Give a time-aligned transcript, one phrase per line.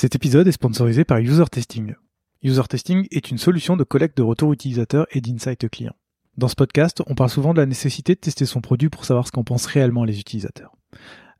[0.00, 1.96] Cet épisode est sponsorisé par User Testing.
[2.44, 5.96] User Testing est une solution de collecte de retours utilisateurs et d'insight clients.
[6.36, 9.26] Dans ce podcast, on parle souvent de la nécessité de tester son produit pour savoir
[9.26, 10.76] ce qu'en pensent réellement les utilisateurs.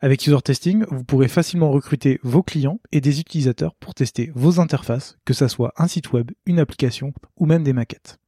[0.00, 4.58] Avec User Testing, vous pourrez facilement recruter vos clients et des utilisateurs pour tester vos
[4.58, 8.18] interfaces, que ce soit un site web, une application ou même des maquettes.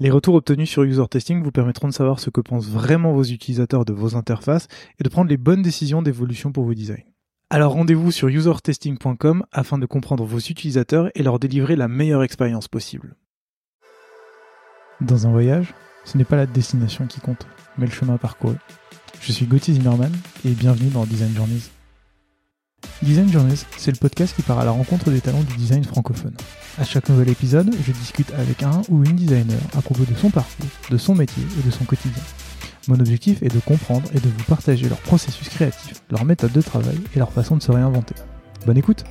[0.00, 3.24] Les retours obtenus sur User Testing vous permettront de savoir ce que pensent vraiment vos
[3.24, 4.68] utilisateurs de vos interfaces
[5.00, 7.11] et de prendre les bonnes décisions d'évolution pour vos designs.
[7.54, 12.66] Alors rendez-vous sur usertesting.com afin de comprendre vos utilisateurs et leur délivrer la meilleure expérience
[12.66, 13.14] possible.
[15.02, 15.74] Dans un voyage,
[16.06, 18.56] ce n'est pas la destination qui compte, mais le chemin parcouru.
[19.20, 20.10] Je suis Gauthier Zimmerman
[20.46, 21.68] et bienvenue dans Design Journeys.
[23.02, 26.34] Design Journeys, c'est le podcast qui part à la rencontre des talents du design francophone.
[26.78, 30.30] À chaque nouvel épisode, je discute avec un ou une designer à propos de son
[30.30, 32.22] parcours, de son métier et de son quotidien.
[32.88, 36.60] Mon objectif est de comprendre et de vous partager leur processus créatif, leur méthode de
[36.60, 38.16] travail et leur façon de se réinventer.
[38.66, 39.04] Bonne écoute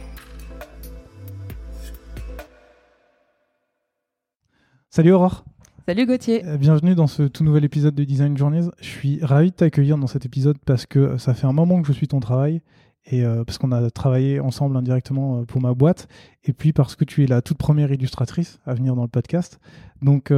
[4.89, 5.45] Salut Aurore
[5.87, 6.45] Salut Gauthier.
[6.45, 8.69] Euh, bienvenue dans ce tout nouvel épisode de Design Journeys.
[8.81, 11.87] Je suis ravi de t'accueillir dans cet épisode parce que ça fait un moment que
[11.87, 12.61] je suis ton travail
[13.05, 16.09] et euh, parce qu'on a travaillé ensemble indirectement euh, pour ma boîte
[16.43, 19.61] et puis parce que tu es la toute première illustratrice à venir dans le podcast.
[20.01, 20.31] Donc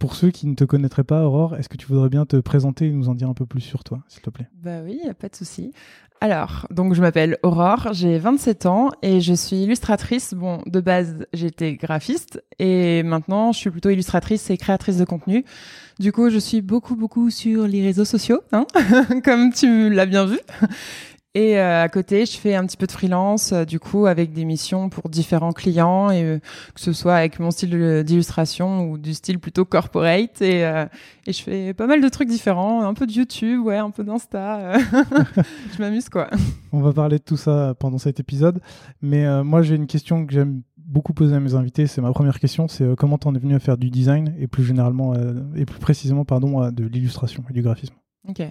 [0.00, 2.86] pour ceux qui ne te connaîtraient pas, Aurore, est-ce que tu voudrais bien te présenter
[2.86, 4.48] et nous en dire un peu plus sur toi, s'il te plaît?
[4.64, 5.72] Bah oui, pas de souci.
[6.22, 10.34] Alors, donc je m'appelle Aurore, j'ai 27 ans et je suis illustratrice.
[10.34, 15.44] Bon, de base, j'étais graphiste et maintenant je suis plutôt illustratrice et créatrice de contenu.
[15.98, 18.66] Du coup, je suis beaucoup beaucoup sur les réseaux sociaux, hein
[19.24, 20.38] comme tu l'as bien vu.
[21.34, 24.32] Et euh, à côté, je fais un petit peu de freelance, euh, du coup, avec
[24.32, 26.38] des missions pour différents clients, et euh,
[26.74, 30.42] que ce soit avec mon style d'illustration ou du style plutôt corporate.
[30.42, 33.90] Et, et je fais pas mal de trucs différents, un peu de YouTube, ouais, un
[33.90, 34.78] peu d'Insta.
[35.72, 36.28] je m'amuse, quoi.
[36.72, 38.60] On va parler de tout ça pendant cet épisode.
[39.00, 41.86] Mais moi, j'ai une question que j'aime beaucoup poser à mes invités.
[41.86, 42.66] C'est ma première question.
[42.66, 45.14] C'est comment t'en es venu à faire du design et plus généralement,
[45.54, 47.94] et plus précisément, pardon, de l'illustration et du graphisme?
[48.28, 48.42] Ok.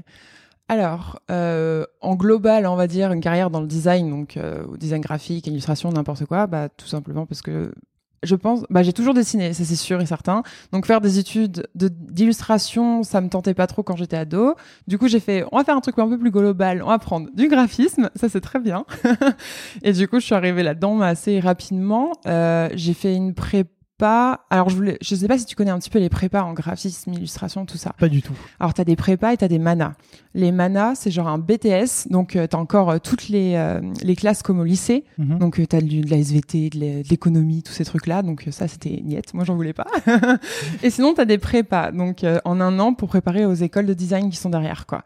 [0.69, 5.01] Alors, euh, en global, on va dire une carrière dans le design, donc euh, design
[5.01, 7.73] graphique, illustration, n'importe quoi, bah, tout simplement parce que
[8.21, 10.43] je pense, bah, j'ai toujours dessiné, ça c'est sûr et certain.
[10.71, 14.53] Donc faire des études d'illustration, ça me tentait pas trop quand j'étais ado.
[14.87, 16.99] Du coup, j'ai fait, on va faire un truc un peu plus global, on va
[16.99, 18.85] prendre du graphisme, ça c'est très bien.
[19.81, 22.11] et du coup, je suis arrivée là-dedans assez rapidement.
[22.27, 23.71] Euh, j'ai fait une prépa
[24.05, 26.53] alors, je voulais, je sais pas si tu connais un petit peu les prépas en
[26.53, 27.93] graphisme, illustration, tout ça.
[27.97, 28.33] Pas du tout.
[28.59, 29.93] Alors, tu as des prépas et tu as des manas.
[30.33, 32.09] Les manas, c'est genre un BTS.
[32.09, 35.03] Donc, euh, tu as encore euh, toutes les, euh, les classes comme au lycée.
[35.17, 35.39] Mhm.
[35.39, 38.21] Donc, tu as de, la SVT, de l'économie, tous ces trucs-là.
[38.21, 39.33] Donc, ça, c'était niette.
[39.33, 39.87] Moi, j'en voulais pas.
[40.83, 41.91] et sinon, tu as des prépas.
[41.91, 45.03] Donc, en un an pour préparer aux écoles de design qui sont derrière, quoi.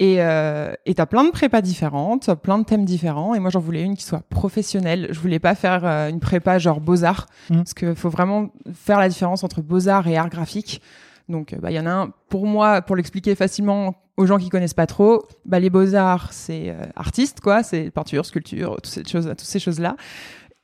[0.00, 3.34] Et euh, tu as plein de prépas différentes, plein de thèmes différents.
[3.34, 5.08] Et moi, j'en voulais une qui soit professionnelle.
[5.10, 7.56] Je voulais pas faire euh, une prépa genre beaux-arts, mmh.
[7.56, 10.80] parce qu'il faut vraiment faire la différence entre beaux-arts et art graphique.
[11.28, 14.48] Donc, bah, il y en a un, pour moi, pour l'expliquer facilement aux gens qui
[14.48, 17.62] connaissent pas trop, bah, les beaux-arts, c'est euh, artiste, quoi.
[17.62, 19.96] C'est peinture, sculpture, toutes ces choses, toutes ces choses-là.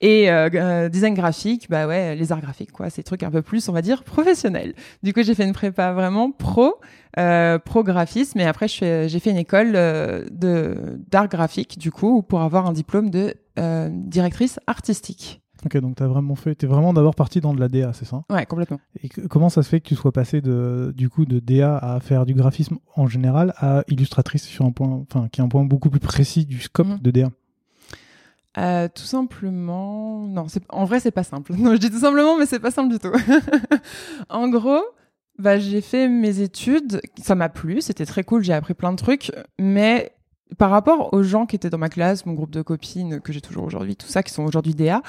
[0.01, 3.41] Et euh, euh, design graphique, bah ouais, les arts graphiques, quoi, ces trucs un peu
[3.41, 4.75] plus, on va dire, professionnels.
[5.03, 6.75] Du coup, j'ai fait une prépa vraiment pro,
[7.19, 12.23] euh, pro graphisme, et après, j'ai fait une école euh, de d'art graphique, du coup,
[12.23, 15.41] pour avoir un diplôme de euh, directrice artistique.
[15.65, 18.23] Ok, donc t'as vraiment fait, t'es vraiment d'abord parti dans de la DA, c'est ça?
[18.29, 18.79] Ouais, complètement.
[19.03, 22.01] Et comment ça se fait que tu sois passé de, du coup, de DA à
[22.01, 25.65] faire du graphisme en général à illustratrice sur un point, enfin, qui est un point
[25.65, 26.99] beaucoup plus précis du scope mmh.
[27.01, 27.29] de DA
[28.59, 31.53] euh, tout simplement, non, en vrai c'est pas simple.
[31.59, 33.13] Non, je dis tout simplement, mais c'est pas simple du tout.
[34.29, 34.83] en gros,
[35.39, 38.97] bah, j'ai fait mes études, ça m'a plu, c'était très cool, j'ai appris plein de
[38.97, 40.13] trucs, mais
[40.59, 43.41] par rapport aux gens qui étaient dans ma classe, mon groupe de copines que j'ai
[43.41, 45.03] toujours aujourd'hui, tout ça, qui sont aujourd'hui DA,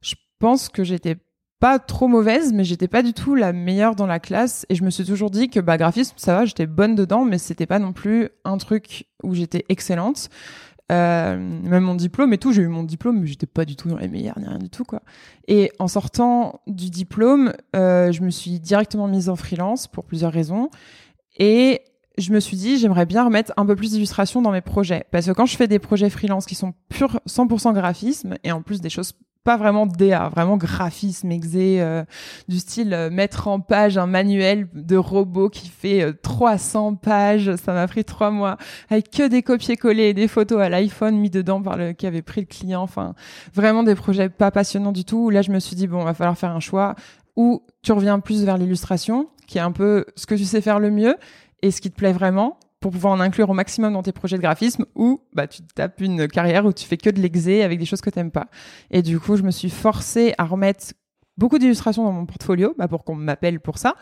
[0.00, 1.16] je pense que j'étais
[1.58, 4.66] pas trop mauvaise, mais j'étais pas du tout la meilleure dans la classe.
[4.68, 7.38] Et je me suis toujours dit que bah, graphisme, ça va, j'étais bonne dedans, mais
[7.38, 10.28] c'était pas non plus un truc où j'étais excellente.
[10.92, 13.88] Euh, même mon diplôme et tout, j'ai eu mon diplôme, mais j'étais pas du tout
[13.88, 15.02] dans les meilleurs ni rien du tout quoi.
[15.48, 20.32] Et en sortant du diplôme, euh, je me suis directement mise en freelance pour plusieurs
[20.32, 20.70] raisons.
[21.38, 21.82] Et
[22.18, 25.04] je me suis dit, j'aimerais bien remettre un peu plus d'illustration dans mes projets.
[25.10, 28.62] Parce que quand je fais des projets freelance qui sont purs 100% graphisme, et en
[28.62, 29.12] plus des choses
[29.46, 32.04] pas vraiment DA, vraiment graphisme exé, euh,
[32.48, 37.54] du style euh, mettre en page un manuel de robot qui fait 300 euh, pages,
[37.54, 38.56] ça m'a pris trois mois,
[38.90, 42.22] avec que des copier-coller et des photos à l'iPhone mis dedans par le qui avait
[42.22, 43.14] pris le client, enfin
[43.54, 45.30] vraiment des projets pas passionnants du tout.
[45.30, 46.96] Là, je me suis dit bon, va falloir faire un choix
[47.36, 50.80] où tu reviens plus vers l'illustration, qui est un peu ce que tu sais faire
[50.80, 51.14] le mieux
[51.62, 54.36] et ce qui te plaît vraiment pour pouvoir en inclure au maximum dans tes projets
[54.36, 57.80] de graphisme ou bah tu tapes une carrière où tu fais que de l'exé avec
[57.80, 58.46] des choses que t'aimes pas.
[58.92, 60.94] Et du coup, je me suis forcée à remettre
[61.36, 63.96] beaucoup d'illustrations dans mon portfolio bah, pour qu'on m'appelle pour ça.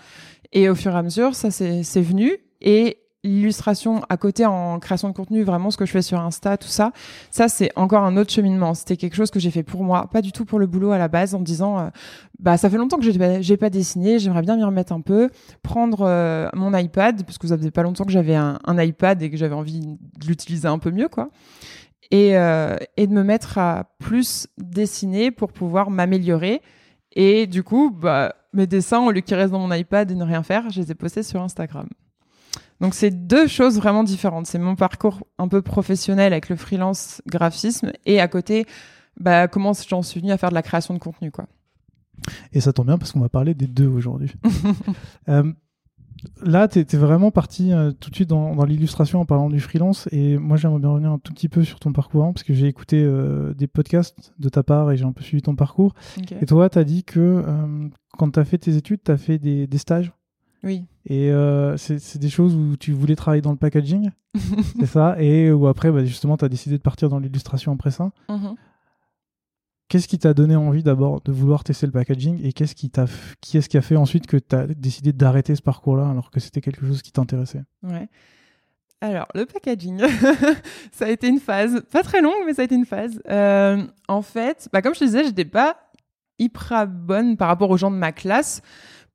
[0.52, 2.36] Et au fur et à mesure, ça c'est venu.
[2.60, 6.56] Et l'illustration à côté en création de contenu, vraiment ce que je fais sur Insta,
[6.56, 6.92] tout ça,
[7.30, 8.74] ça c'est encore un autre cheminement.
[8.74, 10.98] C'était quelque chose que j'ai fait pour moi, pas du tout pour le boulot à
[10.98, 11.88] la base, en me disant, euh,
[12.38, 15.30] bah ça fait longtemps que j'ai j'ai pas dessiné, j'aimerais bien m'y remettre un peu,
[15.62, 19.30] prendre euh, mon iPad parce que ça faisait pas longtemps que j'avais un, iPad et
[19.30, 21.30] que j'avais envie de l'utiliser un peu mieux, quoi.
[22.10, 26.60] Et, euh, et de me mettre à plus dessiner pour pouvoir m'améliorer.
[27.16, 30.24] Et du coup, bah, mes dessins, au lieu qu'ils restent dans mon iPad et ne
[30.24, 31.88] rien faire, je les ai postés sur Instagram.
[32.80, 34.46] Donc c'est deux choses vraiment différentes.
[34.46, 38.66] C'est mon parcours un peu professionnel avec le freelance graphisme et à côté,
[39.20, 41.30] bah, comment j'en suis venu à faire de la création de contenu.
[41.30, 41.46] quoi.
[42.52, 44.32] Et ça tombe bien parce qu'on va parler des deux aujourd'hui.
[45.28, 45.52] euh,
[46.42, 49.60] là, tu es, vraiment parti euh, tout de suite dans, dans l'illustration en parlant du
[49.60, 50.08] freelance.
[50.10, 52.54] Et moi, j'aimerais bien revenir un tout petit peu sur ton parcours, hein, parce que
[52.54, 55.94] j'ai écouté euh, des podcasts de ta part et j'ai un peu suivi ton parcours.
[56.40, 57.44] Et toi, tu as dit que
[58.18, 60.12] quand tu as fait tes études, tu as fait des, des stages
[60.64, 60.84] oui.
[61.06, 64.10] Et euh, c'est des choses où tu voulais travailler dans le packaging,
[64.80, 67.90] c'est ça, et où après, bah, justement, tu as décidé de partir dans l'illustration après
[67.90, 68.10] ça?
[68.28, 68.54] Mm-hmm.
[69.88, 73.04] Qu'est-ce qui t'a donné envie d'abord de vouloir tester le packaging et qu'est-ce qui, t'a
[73.42, 76.40] qui est-ce qui a fait ensuite que tu as décidé d'arrêter ce parcours-là alors que
[76.40, 77.62] c'était quelque chose qui t'intéressait?
[77.82, 78.08] Ouais.
[79.02, 80.00] Alors, le packaging,
[80.92, 83.20] ça a été une phase, pas très longue, mais ça a été une phase.
[83.28, 85.76] Euh, en fait, bah, comme je te disais, j'étais pas
[86.38, 88.62] hyper bonne par rapport aux gens de ma classe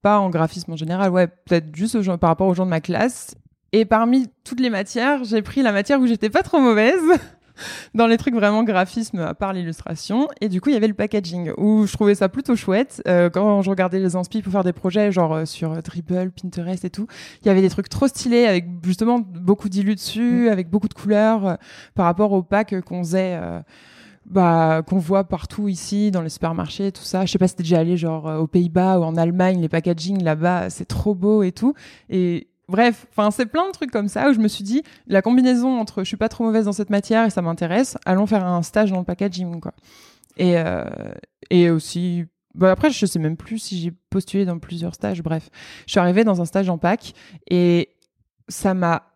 [0.02, 3.36] pas en graphisme en général, ouais, peut-être juste par rapport aux gens de ma classe.
[3.72, 7.02] Et parmi toutes les matières, j'ai pris la matière où j'étais pas trop mauvaise.
[7.94, 10.94] dans les trucs vraiment graphisme à part l'illustration et du coup il y avait le
[10.94, 14.64] packaging où je trouvais ça plutôt chouette euh, quand je regardais les inspi pour faire
[14.64, 17.08] des projets genre euh, sur Dribble, Pinterest et tout
[17.42, 20.52] il y avait des trucs trop stylés avec justement beaucoup d'illus dessus mm.
[20.52, 21.56] avec beaucoup de couleurs euh,
[21.96, 23.40] par rapport au pack qu'on faisait
[24.26, 27.26] bah, qu'on voit partout ici dans les supermarchés, tout ça.
[27.26, 29.70] Je sais pas si t'es déjà allé genre euh, aux Pays-Bas ou en Allemagne, les
[29.70, 31.74] packaging là-bas, c'est trop beau et tout.
[32.10, 35.22] Et bref, enfin c'est plein de trucs comme ça où je me suis dit la
[35.22, 38.46] combinaison entre je suis pas trop mauvaise dans cette matière et ça m'intéresse, allons faire
[38.46, 39.74] un stage dans le packaging quoi.
[40.38, 40.86] Et euh,
[41.50, 45.24] et aussi bah après je sais même plus si j'ai postulé dans plusieurs stages.
[45.24, 45.50] Bref,
[45.88, 47.14] je suis arrivée dans un stage en pack
[47.50, 47.90] et
[48.48, 49.09] ça m'a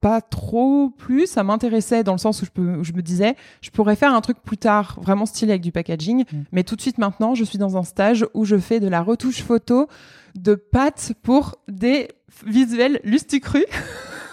[0.00, 1.26] pas trop plus.
[1.26, 4.20] Ça m'intéressait dans le sens où je, peux, je me disais, je pourrais faire un
[4.20, 6.24] truc plus tard, vraiment stylé avec du packaging.
[6.24, 6.42] Mm.
[6.52, 9.02] Mais tout de suite maintenant, je suis dans un stage où je fais de la
[9.02, 9.88] retouche photo
[10.34, 12.08] de pâtes pour des
[12.46, 13.66] visuels lustucrus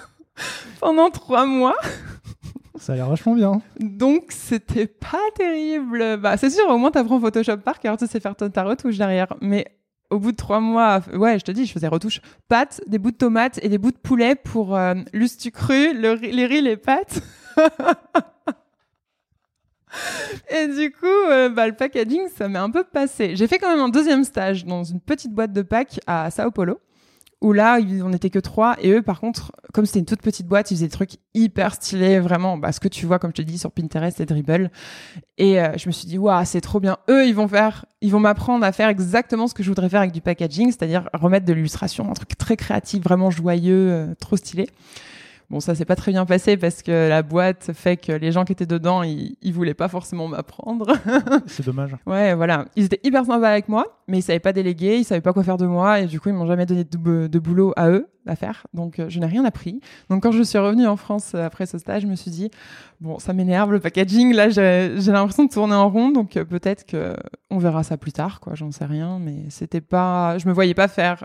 [0.79, 1.75] pendant trois mois.
[2.79, 3.61] Ça a l'air vachement bien.
[3.79, 6.17] Donc, c'était pas terrible.
[6.17, 9.33] Bah, c'est sûr, au moins, t'apprends Photoshop par cœur, tu sais faire ta retouche derrière.
[9.41, 9.65] Mais
[10.09, 13.12] au bout de trois mois, ouais, je te dis, je faisais retouche pâtes, des bouts
[13.12, 16.77] de tomates et des bouts de poulet pour euh, l'ustu cru, le, les riz, les
[16.77, 17.21] pâtes.
[20.50, 23.36] et du coup, euh, bah, le packaging, ça m'est un peu passé.
[23.36, 26.51] J'ai fait quand même un deuxième stage dans une petite boîte de pack à Sao
[26.51, 26.80] Paulo
[27.41, 28.75] où là, on n'était que trois.
[28.81, 31.73] Et eux, par contre, comme c'était une toute petite boîte, ils faisaient des trucs hyper
[31.75, 34.71] stylés, vraiment, bah, ce que tu vois, comme je te dis, sur Pinterest et Dribble.
[35.37, 36.97] Et euh, je me suis dit, waouh, c'est trop bien.
[37.09, 40.01] Eux, ils vont faire, ils vont m'apprendre à faire exactement ce que je voudrais faire
[40.01, 44.35] avec du packaging, c'est-à-dire remettre de l'illustration, un truc très créatif, vraiment joyeux, euh, trop
[44.35, 44.67] stylé.
[45.49, 48.44] Bon, ça s'est pas très bien passé parce que la boîte fait que les gens
[48.44, 50.88] qui étaient dedans, ils, ils voulaient pas forcément m'apprendre.
[51.47, 51.95] C'est dommage.
[52.05, 52.65] Ouais, voilà.
[52.75, 55.44] Ils étaient hyper sympas avec moi, mais ils savaient pas déléguer, ils savaient pas quoi
[55.44, 58.09] faire de moi, et du coup, ils m'ont jamais donné de, de, boulot à eux
[58.25, 58.68] à faire.
[58.73, 59.80] Donc, euh, je n'ai rien appris.
[60.09, 62.51] Donc, quand je suis revenue en France euh, après ce stage, je me suis dit,
[62.99, 64.33] bon, ça m'énerve le packaging.
[64.33, 67.16] Là, j'ai l'impression de tourner en rond, donc euh, peut-être que
[67.49, 68.54] on verra ça plus tard, quoi.
[68.56, 71.23] J'en sais rien, mais c'était pas, je me voyais pas faire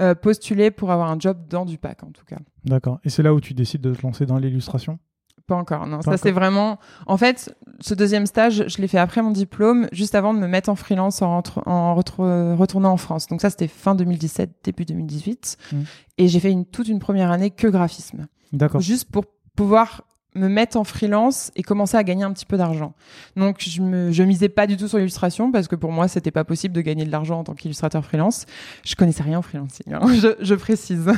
[0.00, 2.38] euh, postuler pour avoir un job dans du pack en tout cas.
[2.64, 3.00] D'accord.
[3.04, 4.98] Et c'est là où tu décides de te lancer dans l'illustration?
[5.46, 6.00] Pas encore, non.
[6.00, 6.78] ça c'est vraiment.
[7.06, 10.48] En fait, ce deuxième stage, je l'ai fait après mon diplôme, juste avant de me
[10.48, 13.26] mettre en freelance en, en retournant en France.
[13.26, 15.58] Donc ça c'était fin 2017, début 2018.
[15.72, 15.76] Mmh.
[16.16, 18.26] Et j'ai fait une, toute une première année que graphisme.
[18.54, 18.80] D'accord.
[18.80, 19.24] Juste pour
[19.54, 20.04] pouvoir
[20.34, 22.94] me mettre en freelance et commencer à gagner un petit peu d'argent.
[23.36, 26.32] Donc je me je misais pas du tout sur l'illustration parce que pour moi c'était
[26.32, 28.46] pas possible de gagner de l'argent en tant qu'illustrateur freelance.
[28.84, 30.00] Je connaissais rien au freelancing, hein.
[30.14, 31.10] je, je, précise.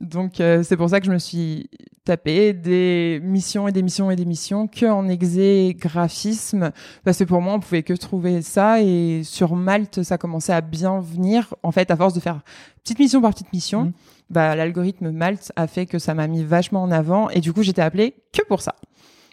[0.00, 1.68] Donc euh, c'est pour ça que je me suis
[2.04, 6.72] tapé des missions et des missions et des missions que en exé graphisme
[7.04, 10.62] parce que pour moi on pouvait que trouver ça et sur Malte ça commençait à
[10.62, 12.40] bien venir en fait à force de faire
[12.82, 13.84] petite mission par petite mission.
[13.84, 13.92] Mmh
[14.30, 17.62] bah, l'algorithme Malte a fait que ça m'a mis vachement en avant et du coup
[17.62, 18.76] j'étais appelée que pour ça.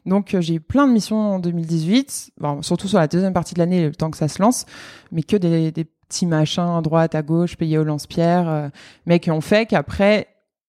[0.05, 3.53] Donc euh, j'ai eu plein de missions en 2018, bon, surtout sur la deuxième partie
[3.53, 4.65] de l'année, le temps que ça se lance,
[5.11, 8.69] mais que des, des petits machins à droite, à gauche, payés au lance-pierre, euh,
[9.05, 10.27] mais qui ont fait qu'après,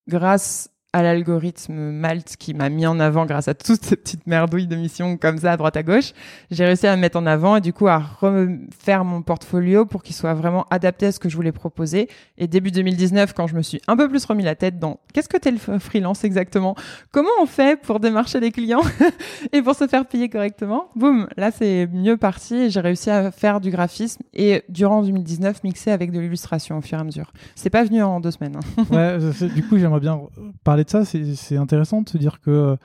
[0.09, 4.67] grâce à l'algorithme Malte qui m'a mis en avant grâce à toutes ces petites merdouilles
[4.67, 6.13] de missions comme ça à droite à gauche.
[6.51, 10.03] J'ai réussi à me mettre en avant et du coup à refaire mon portfolio pour
[10.03, 12.09] qu'il soit vraiment adapté à ce que je voulais proposer.
[12.39, 15.29] Et début 2019, quand je me suis un peu plus remis la tête dans qu'est-ce
[15.29, 16.75] que t'es le freelance exactement?
[17.13, 18.83] Comment on fait pour démarcher les clients
[19.53, 20.87] et pour se faire payer correctement?
[20.97, 25.65] Boum, là c'est mieux parti et j'ai réussi à faire du graphisme et durant 2019
[25.65, 27.31] mixer avec de l'illustration au fur et à mesure.
[27.57, 28.57] C'est pas venu en deux semaines.
[28.57, 28.85] Hein.
[28.91, 30.19] ouais, du coup j'aimerais bien
[30.65, 32.77] parler de ça, c'est intéressant de se dire que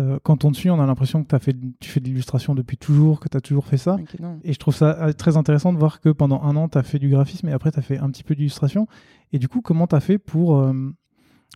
[0.00, 2.54] euh, quand on te suit, on a l'impression que as fait, tu fais de l'illustration
[2.54, 3.96] depuis toujours, que tu as toujours fait ça.
[4.44, 6.82] et je trouve ça euh, très intéressant de voir que pendant un an, tu as
[6.82, 8.86] fait du graphisme et après, tu as fait un petit peu d'illustration.
[9.32, 10.72] Et du coup, comment tu as fait pour euh,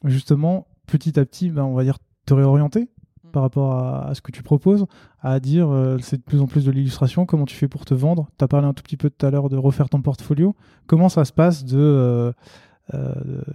[0.05, 2.89] justement, petit à petit, ben, on va dire, te réorienter
[3.25, 3.31] mm.
[3.31, 4.87] par rapport à, ce que tu proposes,
[5.21, 5.69] à dire
[6.01, 8.29] c'est de plus en plus de l'illustration, comment tu fais pour te vendre?
[8.39, 10.57] Tu as parlé un tout petit peu tout à l'heure de refaire ton portfolio.
[10.87, 12.33] Comment ça se passe de euh,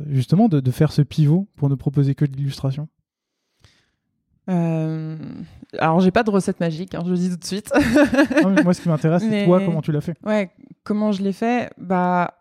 [0.08, 2.88] justement de, faire ce pivot pour ne proposer que de l'illustration
[4.50, 5.18] euh,
[5.78, 7.72] alors, j'ai pas de recette magique, hein, je le dis tout de suite.
[8.64, 10.16] moi, ce qui m'intéresse, c'est toi, comment tu l'as fait.
[10.26, 10.52] Ouais,
[10.84, 11.70] comment je l'ai fait?
[11.78, 12.36] Bah,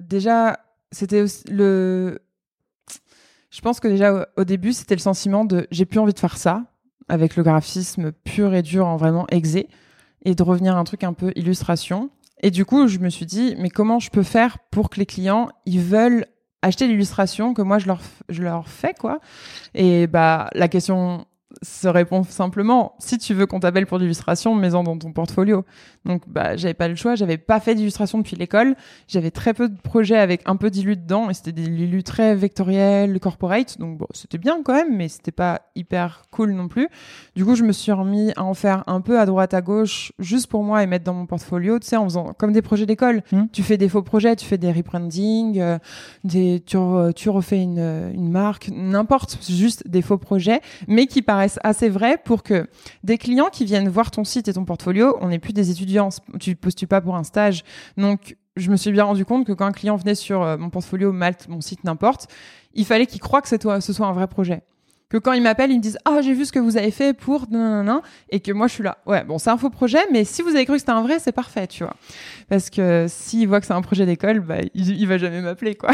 [0.00, 0.58] déjà,
[0.90, 2.20] c'était le.
[3.50, 6.36] Je pense que déjà, au, début, c'était le sentiment de j'ai plus envie de faire
[6.36, 6.64] ça,
[7.08, 9.68] avec le graphisme pur et dur en vraiment exé,
[10.24, 12.10] et de revenir à un truc un peu illustration.
[12.42, 15.06] Et du coup, je me suis dit, mais comment je peux faire pour que les
[15.06, 16.26] clients, ils veulent
[16.62, 19.20] acheter l'illustration que moi je leur, je leur fais, quoi?
[19.74, 21.26] Et bah, la question
[21.62, 25.64] se répond simplement si tu veux qu'on t'appelle pour l'illustration, mets-en dans ton portfolio.
[26.04, 28.76] Donc bah j'avais pas le choix, j'avais pas fait d'illustration depuis l'école,
[29.08, 32.34] j'avais très peu de projets avec un peu d'illu dedans et c'était des illus très
[32.34, 36.88] vectoriels, corporate, donc bon, c'était bien quand même mais c'était pas hyper cool non plus.
[37.34, 40.12] Du coup, je me suis remis à en faire un peu à droite à gauche
[40.18, 42.86] juste pour moi et mettre dans mon portfolio, tu sais en faisant comme des projets
[42.86, 43.22] d'école.
[43.32, 43.44] Mmh.
[43.52, 45.78] Tu fais des faux projets, tu fais des rebranding, euh,
[46.24, 46.76] des tu,
[47.14, 52.18] tu refais une une marque, n'importe, juste des faux projets mais qui paraissent assez vrai
[52.22, 52.68] pour que
[53.02, 56.08] des clients qui viennent voir ton site et ton portfolio, on n'est plus des étudiants,
[56.40, 57.62] tu postules pas pour un stage.
[57.96, 60.70] Donc, je me suis bien rendu compte que quand un client venait sur euh, mon
[60.70, 62.26] portfolio, Malte, mon site, n'importe,
[62.74, 64.62] il fallait qu'il croit que ce soit un vrai projet.
[65.08, 67.16] Que quand ils m'appellent, ils me disent ah j'ai vu ce que vous avez fait
[67.16, 67.46] pour
[68.30, 68.98] et que moi je suis là.
[69.06, 71.20] Ouais bon c'est un faux projet mais si vous avez cru que c'était un vrai
[71.20, 71.94] c'est parfait tu vois.
[72.48, 75.76] Parce que s'il voit que c'est un projet d'école bah il, il va jamais m'appeler
[75.76, 75.90] quoi.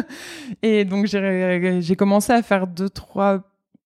[0.62, 3.40] Et donc j'ai commencé à faire deux trois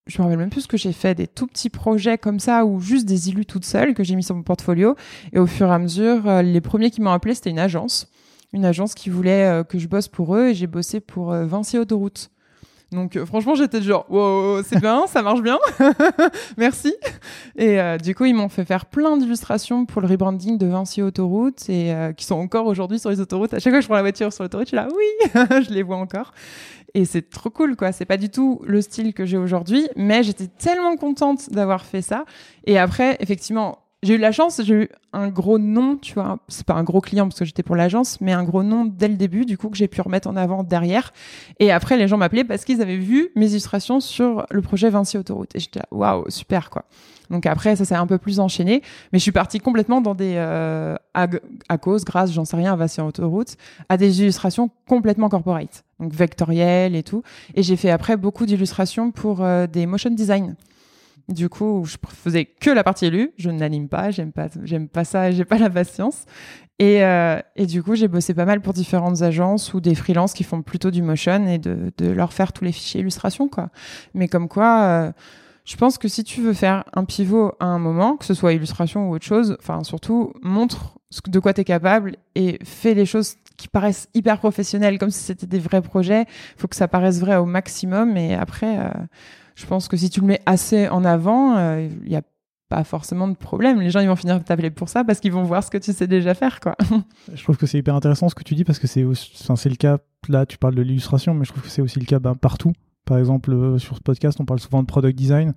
[0.06, 2.64] je me rappelle même plus ce que j'ai fait, des tout petits projets comme ça
[2.64, 4.94] ou juste des illus toutes seules que j'ai mis sur mon portfolio.
[5.32, 8.08] Et au fur et à mesure, euh, les premiers qui m'ont appelé, c'était une agence.
[8.52, 11.44] Une agence qui voulait euh, que je bosse pour eux et j'ai bossé pour euh,
[11.44, 12.30] Vinci Autoroute.
[12.92, 15.58] Donc franchement, j'étais genre wow, c'est bien, ça marche bien.
[16.56, 16.94] Merci.
[17.56, 21.68] Et du coup, ils m'ont fait faire plein d'illustrations pour le rebranding de Vinci Autoroute
[21.68, 23.52] et qui sont encore aujourd'hui sur les autoroutes.
[23.54, 25.74] À chaque fois que je prends la voiture sur l'autoroute, je suis là oui, je
[25.74, 26.32] les vois encore
[26.96, 27.92] et c'est trop cool quoi.
[27.92, 32.00] C'est pas du tout le style que j'ai aujourd'hui, mais j'étais tellement contente d'avoir fait
[32.00, 32.24] ça.
[32.64, 36.38] Et après, effectivement, j'ai eu la chance, j'ai eu un gros nom, tu vois.
[36.48, 39.08] C'est pas un gros client parce que j'étais pour l'agence, mais un gros nom dès
[39.08, 41.12] le début, du coup, que j'ai pu remettre en avant derrière.
[41.60, 45.18] Et après, les gens m'appelaient parce qu'ils avaient vu mes illustrations sur le projet Vinci
[45.18, 45.54] Autoroute.
[45.54, 46.86] Et j'étais là, waouh, super, quoi.
[47.30, 50.34] Donc après, ça s'est un peu plus enchaîné, mais je suis partie complètement dans des,
[50.36, 53.56] euh, à, cause, grâce, j'en sais rien, à Vassia Autoroute,
[53.88, 57.22] à des illustrations complètement corporate, donc vectorielles et tout.
[57.54, 60.56] Et j'ai fait après beaucoup d'illustrations pour euh, des motion design.
[61.28, 63.32] Du coup, je faisais que la partie élue.
[63.36, 66.24] Je n'anime pas, j'aime pas, j'aime pas ça, j'ai pas la patience.
[66.78, 70.34] Et, euh, et du coup, j'ai bossé pas mal pour différentes agences ou des freelances
[70.34, 73.70] qui font plutôt du motion et de, de leur faire tous les fichiers illustration, quoi.
[74.14, 75.12] Mais comme quoi,
[75.66, 78.52] je pense que si tu veux faire un pivot à un moment, que ce soit
[78.52, 80.96] illustration ou autre chose, enfin surtout montre
[81.26, 85.18] de quoi tu es capable et fais les choses qui paraissent hyper professionnelles comme si
[85.18, 86.22] c'était des vrais projets.
[86.22, 88.90] Il faut que ça paraisse vrai au maximum et après euh,
[89.56, 92.22] je pense que si tu le mets assez en avant, euh, il n'y a
[92.68, 93.80] pas forcément de problème.
[93.80, 95.92] Les gens ils vont finir t'appeler pour ça parce qu'ils vont voir ce que tu
[95.92, 96.76] sais déjà faire quoi.
[97.34, 99.70] je trouve que c'est hyper intéressant ce que tu dis parce que c'est enfin, c'est
[99.70, 102.20] le cas là tu parles de l'illustration mais je trouve que c'est aussi le cas
[102.20, 102.72] ben, partout
[103.06, 105.54] par exemple, euh, sur ce podcast, on parle souvent de product design.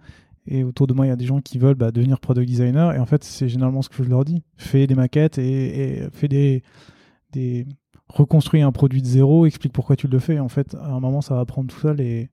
[0.47, 2.93] Et autour de moi, il y a des gens qui veulent bah, devenir product designer.
[2.93, 4.43] Et en fait, c'est généralement ce que je leur dis.
[4.55, 6.63] Fais des maquettes et, fais des,
[7.33, 7.67] des.
[8.07, 10.39] Reconstruis un produit de zéro, explique pourquoi tu le fais.
[10.39, 12.01] en fait, à un moment, ça va prendre tout seul.
[12.01, 12.29] Et,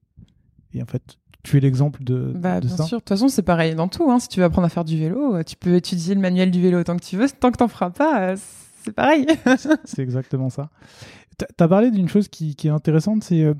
[0.73, 2.99] et en fait, tu es l'exemple de, bah, de bien sûr.
[2.99, 4.11] De toute façon, c'est pareil dans tout.
[4.11, 4.18] Hein.
[4.18, 6.61] Si tu veux apprendre à faire du vélo, euh, tu peux étudier le manuel du
[6.61, 7.28] vélo autant que tu veux.
[7.28, 8.37] Tant que t'en feras pas, euh,
[8.85, 9.26] c'est pareil.
[9.85, 10.70] c'est exactement ça.
[11.38, 13.54] Tu as parlé d'une chose qui, qui, est intéressante, c'est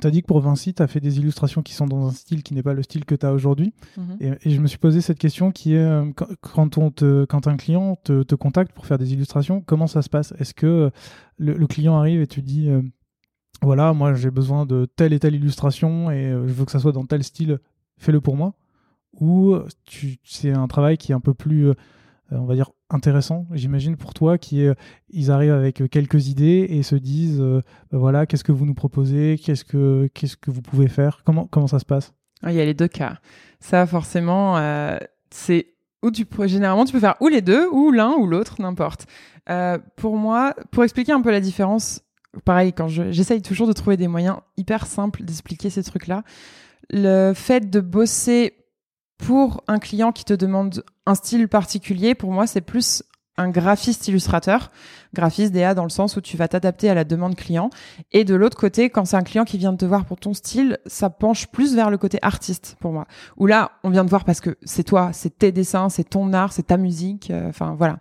[0.00, 2.10] tu as dit que pour Vinci, tu as fait des illustrations qui sont dans un
[2.10, 3.72] style qui n'est pas le style que tu as aujourd'hui.
[3.96, 4.36] Mhm.
[4.44, 6.10] et, je me suis posé cette question qui est euh,
[6.40, 10.08] quand, on te, quand un client te, contacte pour faire des illustrations, comment ça se
[10.08, 10.34] passe?
[10.38, 10.90] Est-ce que
[11.38, 12.82] le, client arrive et tu dis euh,
[13.62, 16.92] voilà, moi j'ai besoin de telle et telle illustration et je veux que ça soit
[16.92, 17.60] dans tel style,
[17.96, 18.54] fais-le pour moi
[19.20, 19.56] Ou
[20.24, 21.72] c'est un travail qui est un peu plus,
[22.30, 24.74] on va dire, intéressant, j'imagine, pour toi, qui est,
[25.10, 29.38] ils arrivent avec quelques idées et se disent, bah voilà, qu'est-ce que vous nous proposez,
[29.42, 32.14] qu'est-ce que, qu'est-ce que vous pouvez faire, comment, comment ça se passe?
[32.42, 33.18] Ah, Il y a les deux cas.
[33.60, 34.58] Ça, forcément,
[35.30, 35.74] c'est
[36.04, 39.06] ou tu généralement tu peux faire ou les deux ou l'un ou l'autre n'importe
[39.48, 42.02] euh, pour moi pour expliquer un peu la différence
[42.44, 46.22] pareil quand j'essaye toujours de trouver des moyens hyper simples d'expliquer ces trucs là
[46.90, 48.52] le fait de bosser
[49.26, 53.02] pour un client qui te demande un style particulier pour moi c'est plus
[53.36, 54.70] un graphiste illustrateur,
[55.12, 57.68] graphiste DA dans le sens où tu vas t'adapter à la demande client.
[58.12, 60.34] Et de l'autre côté, quand c'est un client qui vient de te voir pour ton
[60.34, 63.06] style, ça penche plus vers le côté artiste pour moi.
[63.36, 66.32] Où là, on vient de voir parce que c'est toi, c'est tes dessins, c'est ton
[66.32, 67.98] art, c'est ta musique, euh, enfin voilà.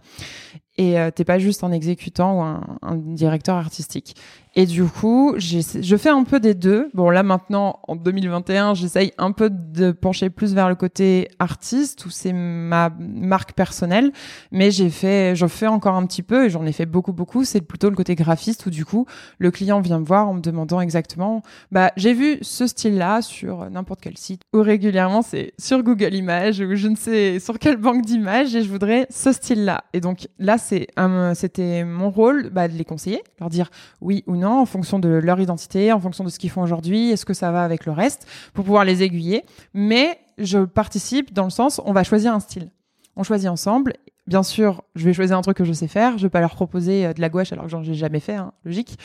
[0.77, 4.15] Et euh, t'es pas juste un exécutant ou un, un directeur artistique.
[4.55, 6.89] Et du coup, je fais un peu des deux.
[6.93, 12.05] Bon, là maintenant, en 2021, j'essaye un peu de pencher plus vers le côté artiste,
[12.05, 14.11] où c'est ma marque personnelle.
[14.51, 17.43] Mais j'ai fait, j'en fais encore un petit peu, et j'en ai fait beaucoup, beaucoup.
[17.45, 19.07] C'est plutôt le côté graphiste, où du coup,
[19.39, 21.41] le client vient me voir en me demandant exactement,
[21.71, 26.59] bah, j'ai vu ce style-là sur n'importe quel site, ou régulièrement, c'est sur Google Images,
[26.59, 29.85] ou je ne sais sur quelle banque d'images, et je voudrais ce style-là.
[29.93, 34.42] Et donc là, c'était mon rôle, bah, de les conseiller, leur dire oui ou non
[34.49, 37.51] en fonction de leur identité, en fonction de ce qu'ils font aujourd'hui, est-ce que ça
[37.51, 39.43] va avec le reste, pour pouvoir les aiguiller.
[39.73, 42.69] Mais je participe dans le sens, on va choisir un style.
[43.15, 43.93] On choisit ensemble.
[44.25, 46.17] Bien sûr, je vais choisir un truc que je sais faire.
[46.17, 48.35] Je vais pas leur proposer euh, de la gouache alors que j'en ai jamais fait,
[48.35, 48.97] hein, logique.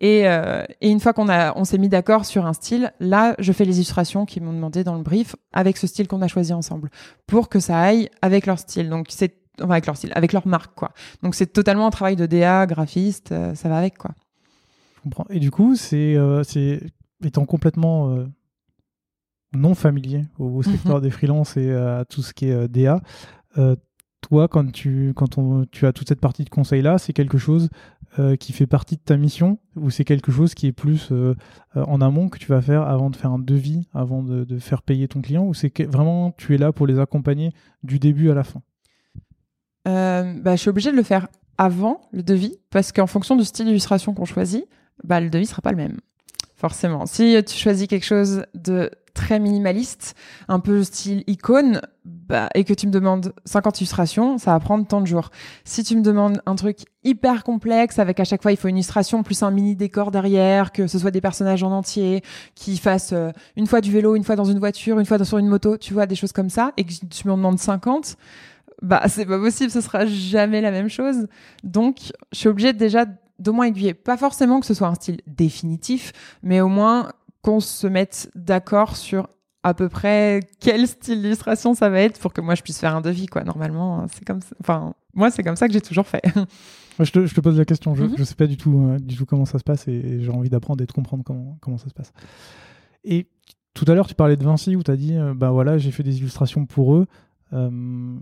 [0.00, 3.34] Et, euh, et, une fois qu'on a, on s'est mis d'accord sur un style, là,
[3.40, 6.28] je fais les illustrations qu'ils m'ont demandé dans le brief avec ce style qu'on a
[6.28, 6.90] choisi ensemble
[7.26, 8.88] pour que ça aille avec leur style.
[8.88, 10.92] Donc c'est enfin avec leur style, avec leur marque quoi.
[11.22, 14.12] Donc c'est totalement un travail de DA, graphiste, euh, ça va avec quoi.
[15.30, 16.42] Et du coup, c'est euh,
[17.24, 18.26] étant complètement euh,
[19.54, 23.00] non familier au, secteur des freelances et à tout ce qui est euh, DA,
[24.20, 27.68] toi, quand tu, quand on, tu as toute cette partie de conseil-là, c'est quelque chose
[28.38, 31.10] qui fait partie de ta mission ou c'est quelque chose qui est plus
[31.74, 34.82] en amont que tu vas faire avant de faire un devis, avant de, de faire
[34.82, 38.34] payer ton client ou c'est vraiment tu es là pour les accompagner du début à
[38.34, 38.62] la fin?
[39.86, 41.26] Bah, Je suis obligée de le faire
[41.58, 44.66] avant le devis parce qu'en fonction du style d'illustration qu'on choisit,
[45.04, 45.98] bah, le devis sera pas le même.
[46.56, 47.06] Forcément.
[47.06, 50.14] Si tu choisis quelque chose de très minimaliste,
[50.48, 54.86] un peu style icône, bah, et que tu me demandes 50 illustrations, ça va prendre
[54.86, 55.30] tant de jours.
[55.64, 58.76] Si tu me demandes un truc hyper complexe, avec à chaque fois il faut une
[58.76, 62.22] illustration plus un mini décor derrière, que ce soit des personnages en entier,
[62.54, 65.38] qui fassent euh, une fois du vélo, une fois dans une voiture, une fois sur
[65.38, 68.16] une moto, tu vois, des choses comme ça, et que tu me demandes 50,
[68.80, 71.28] bah c'est pas possible, ce sera jamais la même chose.
[71.62, 71.98] Donc
[72.32, 73.04] je suis obligée déjà
[73.38, 73.94] d'au moins aiguiller.
[73.94, 77.10] Pas forcément que ce soit un style définitif, mais au moins
[77.42, 79.28] qu'on se mette d'accord sur
[79.62, 82.96] à peu près quel style d'illustration ça va être pour que moi je puisse faire
[82.96, 84.56] un devis quoi normalement hein, c'est comme ça.
[84.60, 86.22] enfin moi c'est comme ça que j'ai toujours fait
[86.98, 88.24] je te, je te, pose la question je, ne mhm.
[88.24, 90.82] sais pas du tout euh, du tout comment ça se passe et, j'ai envie d'apprendre
[90.82, 92.12] et de comprendre comment comment ça se passe
[93.04, 93.28] et
[93.74, 95.92] tout à l'heure tu parlais de Vinci où tu as dit euh, bah voilà j'ai
[95.92, 97.06] fait des illustrations pour eux
[97.52, 98.16] euh,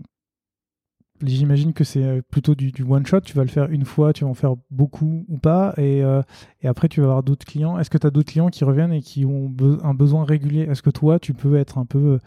[1.23, 3.21] J'imagine que c'est euh, plutôt du, one shot.
[3.21, 6.23] Tu vas le faire une fois, tu vas en faire beaucoup ou pas, et, euh,
[6.63, 7.79] et après tu vas avoir d'autres clients.
[7.79, 9.53] Est-ce que tu as d'autres clients qui reviennent et qui ont
[9.83, 10.63] un besoin régulier?
[10.63, 12.19] Est-ce que toi, tu peux être un peu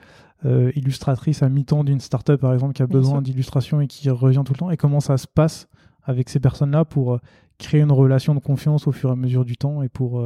[0.45, 4.43] euh, illustratrice à mi-temps d'une startup par exemple qui a besoin d'illustration et qui revient
[4.45, 4.69] tout le temps?
[4.69, 5.67] Et comment ça se passe
[6.03, 7.19] avec ces personnes-là pour
[7.57, 10.23] créer une relation de confiance au fur et à mesure du temps et pour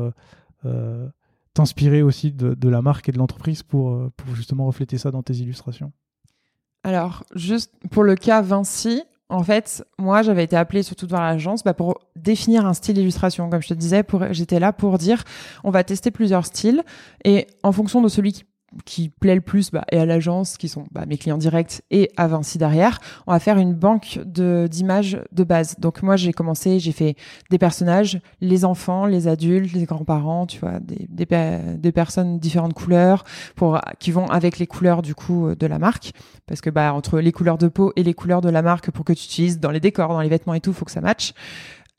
[1.53, 5.23] t'inspirer aussi de, de, la marque et de l'entreprise pour, pour justement refléter ça dans
[5.23, 5.93] tes illustrations?
[6.87, 11.61] Alors, juste pour le cas Vinci, en fait, moi, j'avais été appelée surtout dans l'agence
[11.61, 13.49] bah, pour définir un style d'illustration.
[13.49, 15.25] Comme je te disais, j'étais là pour dire,
[15.65, 16.85] on va tester plusieurs styles
[17.25, 18.45] et en fonction de celui qui
[18.85, 22.11] qui plaît le plus bah, et à l'agence qui sont bah, mes clients directs et
[22.17, 25.75] à Vinci derrière on va faire une banque d'images de base.
[25.79, 27.15] Donc moi j'ai commencé j'ai fait
[27.49, 31.27] des personnages les enfants les adultes les grands-parents tu vois des, des,
[31.77, 33.23] des personnes différentes couleurs
[33.55, 36.11] pour qui vont avec les couleurs du coup de la marque.
[36.45, 39.05] Parce que bah entre les couleurs de peau et les couleurs de la marque pour
[39.05, 41.33] que tu utilises dans les décors dans les vêtements et tout faut que ça matche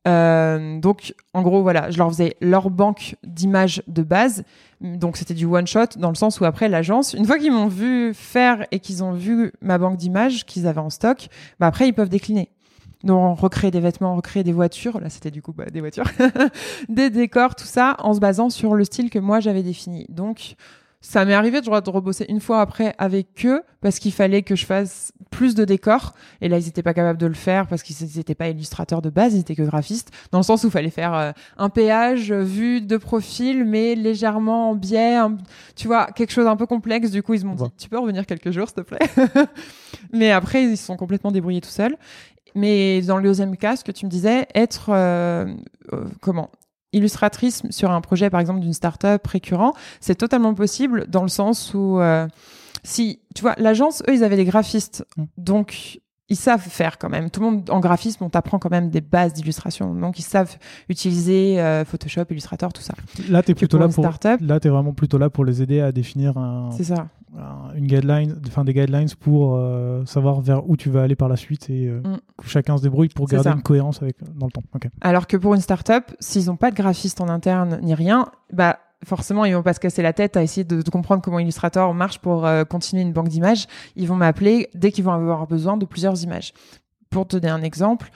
[0.08, 4.44] euh, donc, en gros, voilà, je leur faisais leur banque d'images de base.
[4.80, 7.68] Donc, c'était du one shot dans le sens où après l'agence, une fois qu'ils m'ont
[7.68, 11.28] vu faire et qu'ils ont vu ma banque d'images qu'ils avaient en stock,
[11.60, 12.50] bah après ils peuvent décliner.
[13.04, 15.00] Donc, recréer des vêtements, recréer des voitures.
[15.00, 16.10] Là, c'était du coup bah, des voitures,
[16.88, 20.06] des décors, tout ça, en se basant sur le style que moi j'avais défini.
[20.08, 20.56] Donc,
[21.00, 24.56] Ça m'est arrivé de, de rebosser une fois après avec eux parce qu'il fallait que
[24.56, 26.14] je fasse plus de décors.
[26.40, 29.08] Et là, ils n'étaient pas capables de le faire parce qu'ils n'étaient pas illustrateurs de
[29.08, 30.10] base, ils étaient que graphistes.
[30.32, 34.70] Dans le sens où il fallait faire euh, un péage vu de profil, mais légèrement
[34.70, 35.18] en biais.
[35.76, 37.10] tu vois, quelque chose un peu complexe.
[37.10, 38.98] Du coup, ils m'ont dit, tu peux revenir quelques jours, s'il te plaît?
[40.12, 41.96] mais après, ils se sont complètement débrouillés tout seuls.
[42.54, 45.46] Mais dans le deuxième cas, ce que tu me disais, être euh,
[45.92, 46.50] euh, comment?
[46.92, 51.74] Illustratrice sur un projet, par exemple, d'une start-up récurrent, c'est totalement possible dans le sens
[51.74, 52.26] où, euh,
[52.82, 55.04] si, tu vois, l'agence, eux, ils avaient des graphistes.
[55.16, 55.24] Mm.
[55.36, 57.30] Donc, ils savent faire quand même.
[57.30, 59.94] Tout le monde en graphisme, on t'apprend quand même des bases d'illustration.
[59.94, 60.56] Donc ils savent
[60.88, 62.94] utiliser euh, Photoshop, Illustrator, tout ça.
[63.28, 65.90] Là, tu es plutôt là pour là, es vraiment plutôt là pour les aider à
[65.90, 67.08] définir un, ça.
[67.74, 71.36] une guideline, enfin des guidelines pour euh, savoir vers où tu vas aller par la
[71.36, 72.18] suite et euh, mm.
[72.36, 74.64] que chacun se débrouille pour garder une cohérence avec dans le temps.
[75.00, 78.78] Alors que pour une startup, s'ils n'ont pas de graphiste en interne ni rien, bah
[79.04, 82.18] forcément, ils vont pas se casser la tête à essayer de, comprendre comment Illustrator marche
[82.18, 83.66] pour euh, continuer une banque d'images.
[83.96, 86.52] Ils vont m'appeler dès qu'ils vont avoir besoin de plusieurs images.
[87.10, 88.10] Pour te donner un exemple,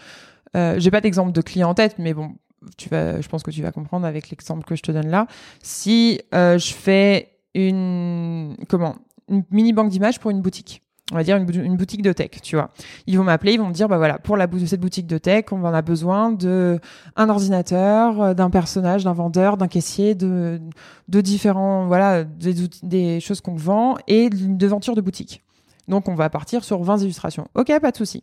[0.57, 2.35] euh, j'ai pas d'exemple de client en tête, mais bon,
[2.77, 5.27] tu vas, je pense que tu vas comprendre avec l'exemple que je te donne là.
[5.62, 8.97] Si euh, je fais une comment
[9.29, 12.57] une mini banque d'images pour une boutique on va dire une, boutique de tech, tu
[12.57, 12.70] vois.
[13.07, 15.46] Ils vont m'appeler, ils vont me dire, bah voilà, pour la cette boutique de tech,
[15.53, 16.81] on en a besoin de
[17.16, 20.61] un ordinateur, euh, d'un personnage, d'un vendeur, d'un caissier, de,
[21.09, 25.42] de différents, voilà, des, des choses qu'on vend et d'une devanture de boutique.
[25.88, 27.48] Donc on va partir sur 20 illustrations.
[27.55, 28.22] Ok, pas de souci.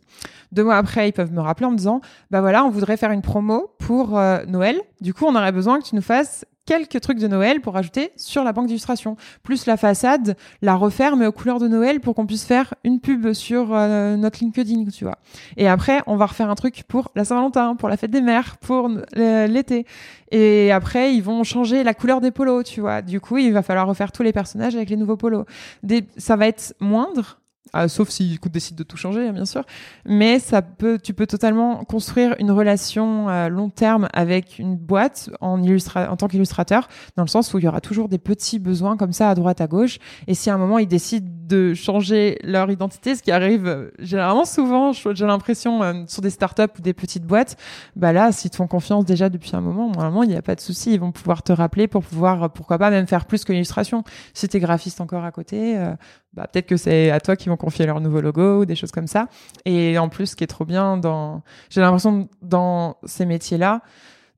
[0.52, 2.00] Deux mois après, ils peuvent me rappeler en me disant,
[2.30, 4.80] bah voilà, on voudrait faire une promo pour euh, Noël.
[5.00, 8.12] Du coup, on aurait besoin que tu nous fasses quelques trucs de Noël pour ajouter
[8.14, 9.16] sur la banque d'illustration.
[9.42, 13.00] Plus la façade, la refaire, mais aux couleurs de Noël pour qu'on puisse faire une
[13.00, 15.18] pub sur euh, notre LinkedIn, tu vois.
[15.56, 18.56] Et après, on va refaire un truc pour la Saint-Valentin, pour la fête des mères,
[18.58, 19.84] pour l'été.
[20.30, 23.02] Et après, ils vont changer la couleur des polos, tu vois.
[23.02, 25.46] Du coup, il va falloir refaire tous les personnages avec les nouveaux polos.
[25.82, 26.04] Des...
[26.18, 27.39] Ça va être moindre,
[27.72, 29.64] ah, sauf si écoute décide de tout changer, hein, bien sûr.
[30.04, 35.30] Mais ça peut, tu peux totalement construire une relation à long terme avec une boîte
[35.40, 38.96] en, en tant qu'illustrateur, dans le sens où il y aura toujours des petits besoins
[38.96, 39.98] comme ça à droite à gauche.
[40.26, 43.90] Et si à un moment ils décident de changer leur identité, ce qui arrive euh,
[43.98, 47.56] généralement souvent, j'ai l'impression euh, sur des startups ou des petites boîtes,
[47.96, 50.54] bah là, s'ils te font confiance déjà depuis un moment, normalement il n'y a pas
[50.54, 53.52] de souci, ils vont pouvoir te rappeler pour pouvoir, pourquoi pas même faire plus que
[53.52, 54.04] l'illustration.
[54.32, 55.94] Si t'es graphiste encore à côté, euh,
[56.34, 58.92] bah, peut-être que c'est à toi qu'ils vont confier leur nouveau logo ou des choses
[58.92, 59.26] comme ça.
[59.64, 63.82] Et en plus, ce qui est trop bien dans, j'ai l'impression dans ces métiers-là,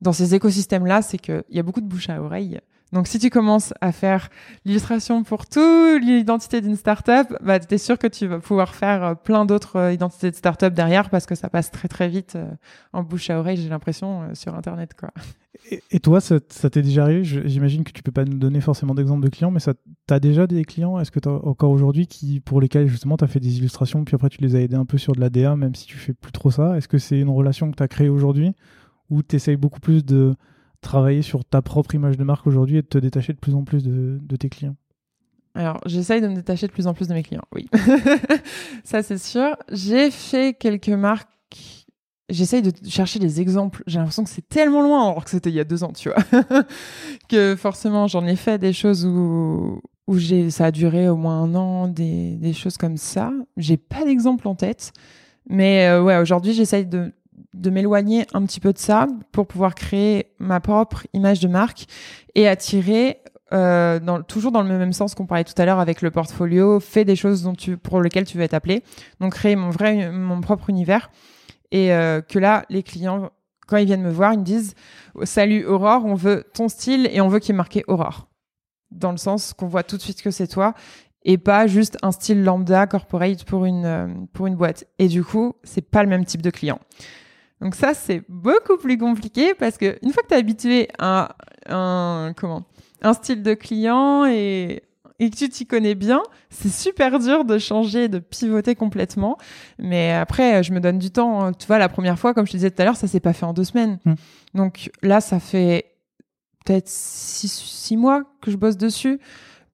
[0.01, 2.59] dans ces écosystèmes-là, c'est qu'il y a beaucoup de bouche à oreille.
[2.93, 4.29] Donc, si tu commences à faire
[4.67, 9.03] l'illustration pour toute l'identité d'une startup, bah, tu es sûr que tu vas pouvoir faire
[9.03, 12.37] euh, plein d'autres euh, identités de startup derrière parce que ça passe très, très vite
[12.37, 12.51] euh,
[12.93, 15.11] en bouche à oreille, j'ai l'impression, sur Internet, quoi.
[15.91, 17.25] Et, toi, ça, t'est déjà arrivé?
[17.25, 19.75] J'imagine que tu peux pas nous donner forcément d'exemples de clients, mais ça
[20.07, 20.99] t'as déjà des clients?
[20.99, 24.15] Est-ce que tu encore aujourd'hui qui, pour lesquels justement tu as fait des illustrations, puis
[24.15, 26.15] après tu les as aidés un peu sur de la DA, même si tu fais
[26.15, 26.77] plus trop ça?
[26.77, 28.53] Est-ce que c'est une relation que tu as créée aujourd'hui
[29.09, 30.35] ou tu essayes beaucoup plus de
[30.83, 33.65] travailler sur ta propre image de marque aujourd'hui et de te détacher de plus en
[33.65, 34.77] plus de, tes clients
[35.55, 37.69] alors, j'essaye de me détacher de plus en plus de mes clients, oui.
[38.85, 39.55] ça, c'est sûr.
[39.71, 41.29] J'ai fait quelques marques.
[42.31, 43.83] J'essaye de chercher des exemples.
[43.87, 46.09] J'ai l'impression que c'est tellement loin, alors que c'était il y a deux ans, tu
[46.09, 46.65] vois.
[47.29, 51.43] que forcément, j'en ai fait des choses où, où j'ai, ça a duré au moins
[51.43, 53.31] un an, des, des choses comme ça.
[53.59, 54.95] J'ai pas d'exemple en tête.
[55.51, 57.13] Mais euh, ouais, aujourd'hui, j'essaye de
[57.55, 61.87] de m'éloigner un petit peu de ça pour pouvoir créer ma propre image de marque
[62.35, 63.19] et attirer
[63.53, 66.81] euh, dans, toujours dans le même sens qu'on parlait tout à l'heure avec le portfolio,
[66.81, 68.83] fais des choses dont tu, pour lesquelles tu veux être appelé.
[69.21, 71.11] Donc créer mon vrai, mon propre univers
[71.71, 73.31] et euh, que là, les clients,
[73.67, 74.75] quand ils viennent me voir, ils me disent
[75.25, 78.29] Salut Aurore, on veut ton style et on veut qu'il ait marqué Aurore.
[78.91, 80.75] Dans le sens qu'on voit tout de suite que c'est toi
[81.25, 84.87] et pas juste un style lambda corporate pour une, euh, pour une boîte.
[84.99, 86.81] Et du coup, c'est pas le même type de client.
[87.63, 91.37] Donc ça, c'est beaucoup plus compliqué parce que une fois que tu es habitué à
[91.69, 92.65] un, comment,
[93.03, 94.83] un style de client et,
[95.21, 99.39] et que tu t'y connais bien, c'est super dur de changer, de pivoter complètement.
[99.79, 101.53] Mais après, je me donne du temps.
[101.53, 103.33] Tu vois, la première fois, comme je te disais tout à l'heure, ça s'est pas
[103.33, 104.01] fait en deux semaines.
[104.05, 104.15] Hmm.
[104.55, 105.93] Donc là, ça fait
[106.65, 109.21] peut-être six, six, mois que je bosse dessus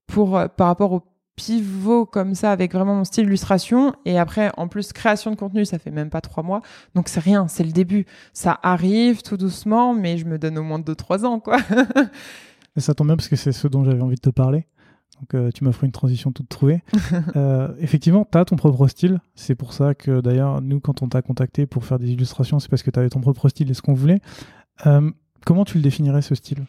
[0.06, 1.02] pour, euh, par rapport au
[1.38, 5.64] pivot comme ça avec vraiment mon style illustration et après en plus création de contenu
[5.64, 6.62] ça fait même pas trois mois.
[6.94, 8.06] Donc c'est rien c'est le début.
[8.32, 11.58] Ça arrive tout doucement mais je me donne au moins deux trois ans quoi.
[12.76, 14.66] Et ça tombe bien parce que c'est ce dont j'avais envie de te parler.
[15.20, 16.82] Donc euh, tu m'offres une transition toute trouvée.
[17.36, 19.20] Euh, effectivement tu as ton propre style.
[19.34, 22.68] C'est pour ça que d'ailleurs nous quand on t'a contacté pour faire des illustrations c'est
[22.68, 24.20] parce que tu avais ton propre style et ce qu'on voulait.
[24.86, 25.10] Euh,
[25.44, 26.66] comment tu le définirais ce style?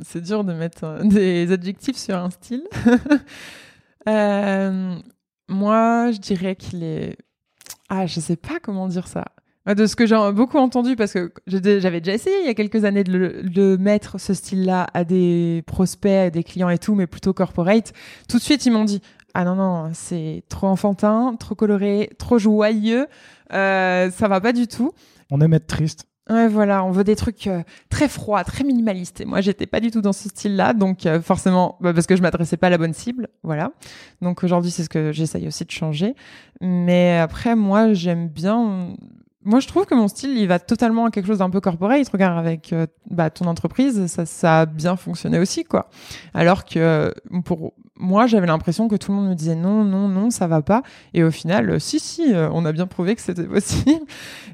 [0.00, 2.64] C'est dur de mettre euh, des adjectifs sur un style.
[4.08, 4.96] Euh,
[5.48, 7.16] moi, je dirais qu'il est.
[7.88, 9.26] Ah, je sais pas comment dire ça.
[9.64, 12.84] De ce que j'ai beaucoup entendu, parce que j'avais déjà essayé il y a quelques
[12.84, 17.06] années de, le, mettre ce style-là à des prospects, à des clients et tout, mais
[17.06, 17.92] plutôt corporate.
[18.28, 19.00] Tout de suite, ils m'ont dit
[19.34, 23.06] Ah non, non, c'est trop enfantin, trop coloré, trop joyeux,
[23.52, 24.90] euh, ça va pas du tout.
[25.30, 26.08] On aime être triste.
[26.32, 29.20] Ouais, voilà, on veut des trucs euh, très froids, très minimalistes.
[29.20, 32.16] Et moi, j'étais pas du tout dans ce style-là, donc euh, forcément, bah, parce que
[32.16, 33.72] je m'adressais pas à la bonne cible, voilà.
[34.22, 36.14] Donc aujourd'hui, c'est ce que j'essaye aussi de changer.
[36.62, 38.94] Mais après, moi, j'aime bien.
[39.44, 42.08] Moi, je trouve que mon style, il va totalement à quelque chose d'un peu corporate.
[42.08, 45.88] Regarde avec euh, bah, ton entreprise, ça, ça a bien fonctionné aussi, quoi.
[46.32, 47.12] Alors que
[47.44, 50.62] pour moi, j'avais l'impression que tout le monde me disait non, non, non, ça va
[50.62, 50.82] pas.
[51.12, 54.06] Et au final, euh, si, si, euh, on a bien prouvé que c'était possible.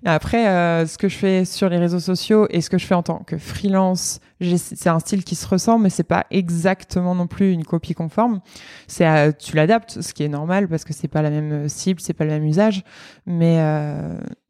[0.07, 0.45] Après,
[0.87, 3.19] ce que je fais sur les réseaux sociaux et ce que je fais en tant
[3.19, 7.65] que freelance, c'est un style qui se ressemble, mais c'est pas exactement non plus une
[7.65, 8.41] copie conforme.
[8.87, 12.13] C'est tu l'adaptes, ce qui est normal parce que c'est pas la même cible, c'est
[12.15, 12.85] pas le même usage.
[13.27, 13.59] Mais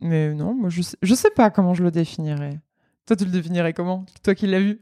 [0.00, 2.60] mais non, moi je je sais pas comment je le définirais.
[3.08, 4.04] Toi, tu le définirais comment?
[4.22, 4.78] Toi qui l'as vu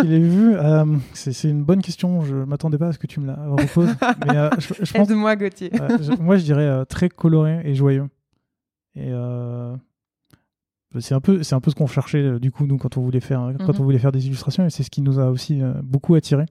[0.00, 2.22] Qui l'ai vu euh, C'est une bonne question.
[2.22, 3.94] Je m'attendais pas à ce que tu me la reposes.
[4.26, 5.70] mais, euh, je, je pense, Aide-moi, Gauthier.
[6.18, 8.08] moi, je dirais euh, très coloré et joyeux.
[8.94, 9.10] Et
[11.00, 13.20] c'est un peu, c'est un peu ce qu'on cherchait du coup nous quand on voulait
[13.20, 13.80] faire, quand mhm.
[13.80, 14.64] on voulait faire des illustrations.
[14.64, 16.46] Et c'est ce qui nous a aussi beaucoup attiré.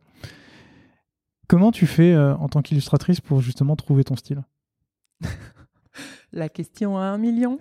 [1.47, 4.43] Comment tu fais en tant qu'illustratrice pour justement trouver ton style?
[6.33, 7.57] La question à un million.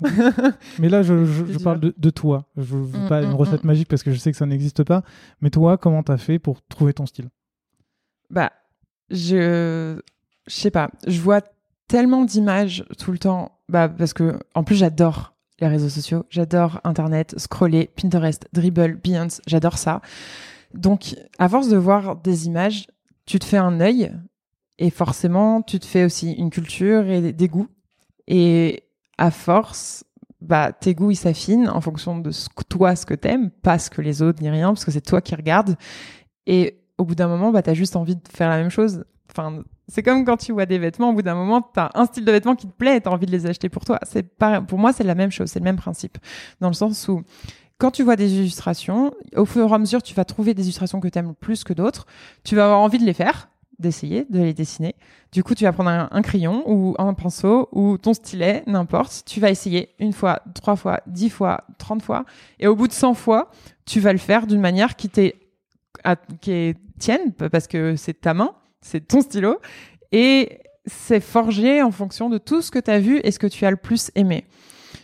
[0.81, 2.47] mais là, je, parle de, toi.
[2.57, 3.67] Je veux mm, pas une mm, recette mm.
[3.69, 5.03] magique parce que je sais que ça n'existe pas.
[5.41, 7.29] Mais toi, comment t'as fait pour trouver ton style?
[8.31, 8.53] Bah,
[9.11, 10.01] je,
[10.47, 10.91] je sais pas.
[11.07, 11.41] Je vois
[11.87, 13.61] tellement d'images tout le temps.
[13.69, 16.25] Bah, parce que en plus, j'adore les réseaux sociaux.
[16.31, 19.41] J'adore Internet, scroller, Pinterest, Dribble, Behance.
[19.47, 20.01] J'adore ça.
[20.73, 22.87] Donc, à force de voir des images,
[23.27, 24.13] tu te fais un œil
[24.79, 27.69] et forcément, tu te fais aussi une culture et des goûts.
[28.27, 28.85] Et
[29.19, 30.05] à force,
[30.41, 33.91] bah, tes goûts, ils s'affinent en fonction de ce toi, ce que t'aimes, pas ce
[33.91, 35.77] que les autres, ni rien, parce que c'est toi qui regardes.
[36.47, 39.05] Et au bout d'un moment, bah, t'as juste envie de faire la même chose.
[39.31, 42.25] Enfin, c'est comme quand tu vois des vêtements, au bout d'un moment, t'as un style
[42.25, 43.99] de vêtements qui te plaît et t'as envie de les acheter pour toi.
[44.03, 46.19] C'est pas, pour moi, c'est la même chose, c'est le même principe.
[46.61, 47.23] Dans le sens où,
[47.79, 51.01] quand tu vois des illustrations, au fur et à mesure, tu vas trouver des illustrations
[51.01, 52.07] que tu aimes plus que d'autres.
[52.45, 54.95] Tu vas avoir envie de les faire d'essayer de les dessiner.
[55.33, 59.25] Du coup, tu vas prendre un, crayon ou un pinceau ou ton stylet, n'importe.
[59.27, 62.25] Tu vas essayer une fois, trois fois, dix fois, trente fois.
[62.61, 63.51] Et au bout de cent fois,
[63.85, 65.37] tu vas le faire d'une manière qui t'est
[66.41, 68.53] qui est tienne parce que c'est ta main,
[68.85, 69.59] c'est ton stylo
[70.13, 73.47] et c'est forgé en fonction de tout ce que tu as vu et ce que
[73.47, 74.45] tu as le plus aimé.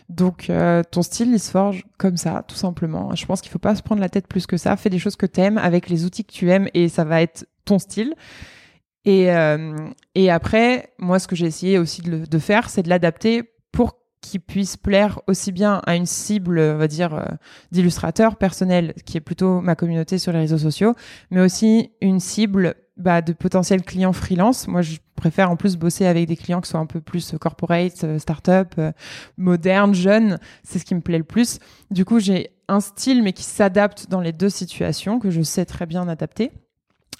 [0.07, 3.15] Donc euh, ton style il se forge comme ça, tout simplement.
[3.15, 4.77] Je pense qu'il faut pas se prendre la tête plus que ça.
[4.77, 7.21] Fais des choses que tu aimes avec les outils que tu aimes et ça va
[7.21, 8.13] être ton style.
[9.03, 9.75] Et, euh,
[10.13, 14.41] et après, moi, ce que j'ai essayé aussi de, faire, c'est de l'adapter pour qu'il
[14.41, 17.25] puisse plaire aussi bien à une cible, on va dire, euh,
[17.71, 20.93] d'illustrateurs personnels, qui est plutôt ma communauté sur les réseaux sociaux,
[21.31, 24.67] mais aussi une cible bah, de potentiels clients freelance.
[24.67, 28.03] Moi, je préfère en plus bosser avec des clients qui soient un peu plus corporate,
[28.03, 28.75] euh, start-up,
[29.37, 30.39] modernes, jeunes.
[30.63, 31.59] C'est ce qui me plaît le plus.
[31.91, 35.65] Du coup, j'ai un style, mais qui s'adapte dans les deux situations, que je sais
[35.65, 36.51] très bien adapter.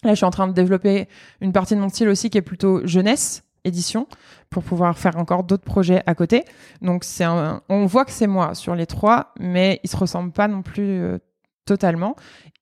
[0.03, 1.07] Là, je suis en train de développer
[1.41, 4.07] une partie de mon style aussi qui est plutôt jeunesse, édition,
[4.49, 6.43] pour pouvoir faire encore d'autres projets à côté.
[6.81, 10.47] Donc, c'est on voit que c'est moi sur les trois, mais ils se ressemblent pas
[10.47, 11.19] non plus euh,
[11.65, 12.15] totalement.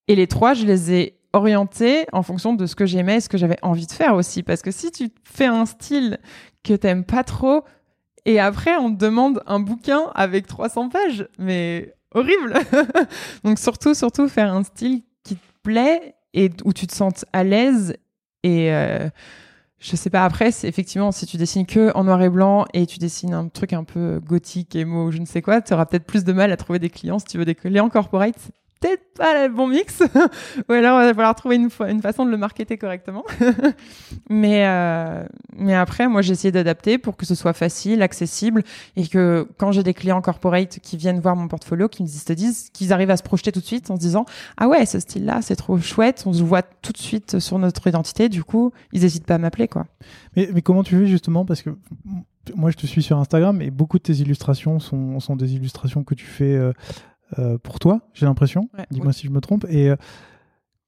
[0.07, 3.29] Et les trois, je les ai orientés en fonction de ce que j'aimais et ce
[3.29, 4.43] que j'avais envie de faire aussi.
[4.43, 6.19] Parce que si tu fais un style
[6.63, 7.63] que t'aimes pas trop,
[8.25, 12.53] et après, on te demande un bouquin avec 300 pages, mais horrible.
[13.43, 17.43] Donc, surtout, surtout, faire un style qui te plaît et où tu te sens à
[17.43, 17.95] l'aise
[18.43, 19.09] et euh,
[19.79, 22.85] je sais pas après c'est effectivement si tu dessines que en noir et blanc et
[22.85, 26.05] tu dessines un truc un peu gothique émo je ne sais quoi tu auras peut-être
[26.05, 29.47] plus de mal à trouver des clients si tu veux des clients corporate peut-être pas
[29.47, 30.01] le bon mix.
[30.69, 33.23] Ou alors, il va falloir trouver une, façon de le marketer correctement.
[34.29, 38.63] mais, euh, mais après, moi, j'ai essayé d'adapter pour que ce soit facile, accessible
[38.95, 42.69] et que quand j'ai des clients corporate qui viennent voir mon portfolio, qui me disent,
[42.71, 44.25] qu'ils arrivent à se projeter tout de suite en se disant,
[44.57, 47.87] ah ouais, ce style-là, c'est trop chouette, on se voit tout de suite sur notre
[47.87, 48.29] identité.
[48.29, 49.85] Du coup, ils n'hésitent pas à m'appeler, quoi.
[50.35, 51.45] Mais, mais comment tu fais justement?
[51.45, 51.71] Parce que
[52.55, 56.03] moi, je te suis sur Instagram et beaucoup de tes illustrations sont, sont des illustrations
[56.03, 56.71] que tu fais euh, euh,
[57.63, 58.69] pour toi, j'ai l'impression.
[58.91, 59.65] Dis-moi si je me trompe.
[59.69, 59.95] Et euh,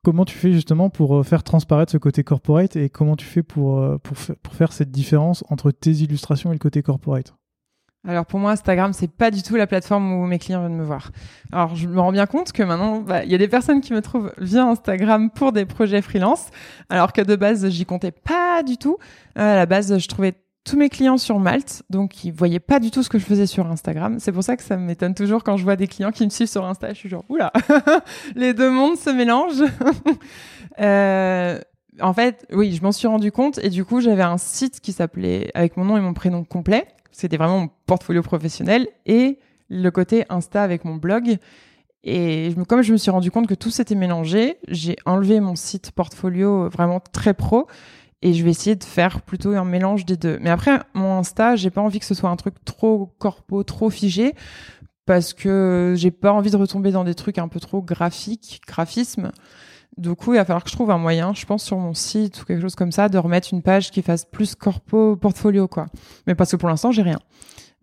[0.04, 3.44] comment tu fais justement pour euh, faire transparaître ce côté corporate et comment tu fais
[3.44, 7.34] pour, pour, pour faire cette différence entre tes illustrations et le côté corporate?
[8.08, 10.84] Alors pour moi, Instagram, c'est pas du tout la plateforme où mes clients viennent me
[10.84, 11.12] voir.
[11.52, 13.94] Alors je me rends bien compte que maintenant, bah, il y a des personnes qui
[13.94, 16.50] me trouvent via Instagram pour des projets freelance,
[16.90, 18.98] alors que de base, j'y comptais pas du tout.
[19.38, 22.80] Euh, à la base, je trouvais tous mes clients sur Malte, donc ils voyaient pas
[22.80, 24.18] du tout ce que je faisais sur Instagram.
[24.20, 26.50] C'est pour ça que ça m'étonne toujours quand je vois des clients qui me suivent
[26.50, 26.90] sur Insta.
[26.90, 27.52] Je suis genre, oula,
[28.36, 29.64] les deux mondes se mélangent.
[30.80, 31.60] euh,
[32.00, 34.92] en fait, oui, je m'en suis rendu compte et du coup, j'avais un site qui
[34.92, 36.88] s'appelait avec mon nom et mon prénom complet.
[37.12, 41.38] C'était vraiment mon portfolio professionnel et le côté Insta avec mon blog.
[42.04, 45.92] Et comme je me suis rendu compte que tout s'était mélangé, j'ai enlevé mon site
[45.92, 47.68] portfolio vraiment très pro
[48.22, 50.38] et je vais essayer de faire plutôt un mélange des deux.
[50.42, 53.90] Mais après, mon Insta, j'ai pas envie que ce soit un truc trop corpo, trop
[53.90, 54.36] figé
[55.06, 59.32] parce que j'ai pas envie de retomber dans des trucs un peu trop graphiques, graphisme.
[59.98, 62.42] Du coup, il va falloir que je trouve un moyen, je pense, sur mon site
[62.42, 65.88] ou quelque chose comme ça, de remettre une page qui fasse plus corpo, portfolio, quoi.
[66.28, 67.20] Mais parce que pour l'instant, j'ai rien.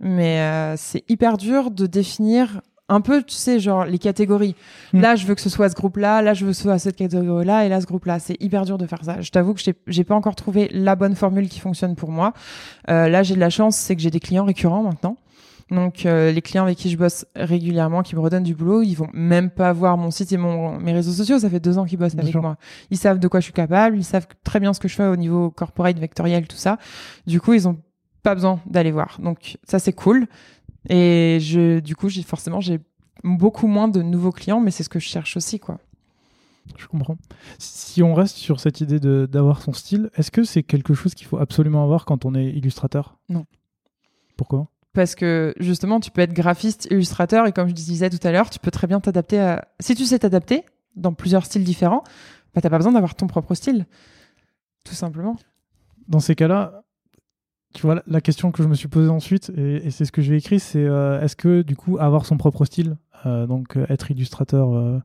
[0.00, 4.54] Mais euh, c'est hyper dur de définir un peu, tu sais, genre les catégories.
[4.92, 5.00] Mm.
[5.00, 6.96] Là, je veux que ce soit ce groupe-là, là, je veux que ce soit cette
[6.96, 8.18] catégorie-là, et là, ce groupe-là.
[8.18, 9.20] C'est hyper dur de faire ça.
[9.20, 12.32] Je t'avoue que j'ai- j'ai pas encore trouvé la bonne formule qui fonctionne pour moi.
[12.90, 15.16] Euh, là, j'ai de la chance, c'est que j'ai des clients récurrents maintenant.
[15.70, 18.94] Donc, euh, les clients avec qui je bosse régulièrement, qui me redonnent du boulot, ils
[18.94, 21.38] vont même pas voir mon site et mon, mes réseaux sociaux.
[21.38, 22.40] Ça fait deux ans qu'ils bossent Bien avec sûr.
[22.40, 22.56] moi.
[22.90, 25.06] Ils savent de quoi je suis capable, ils savent très bien ce que je fais
[25.06, 26.78] au niveau corporate, vectoriel, tout ça.
[27.26, 27.76] Du coup, ils ont
[28.22, 29.18] pas besoin d'aller voir.
[29.22, 30.26] Donc, ça, c'est cool.
[30.88, 32.80] Et je, du coup, j'ai forcément, j'ai
[33.24, 35.78] beaucoup moins de nouveaux clients, mais c'est ce que je cherche aussi, quoi.
[36.76, 37.16] Je comprends.
[37.58, 41.26] Si on reste sur cette idée d'avoir son style, est-ce que c'est quelque chose qu'il
[41.26, 43.18] faut absolument avoir quand on est illustrateur?
[43.28, 43.46] Non.
[44.36, 44.68] Pourquoi?
[44.92, 48.50] Parce que justement, tu peux être graphiste, illustrateur, et comme je disais tout à l'heure,
[48.50, 49.68] tu peux très bien t'adapter à.
[49.80, 50.64] Si tu sais t'adapter
[50.96, 52.04] dans plusieurs styles différents,
[52.54, 53.86] bah, t'as pas besoin d'avoir ton propre style.
[54.84, 55.36] Tout simplement.
[56.08, 56.82] Dans ces cas-là,
[57.74, 60.22] tu vois, la question que je me suis posée ensuite, et, et c'est ce que
[60.22, 63.84] j'ai écrit, c'est euh, est-ce que du coup, avoir son propre style, euh, donc euh,
[63.88, 65.02] être illustrateur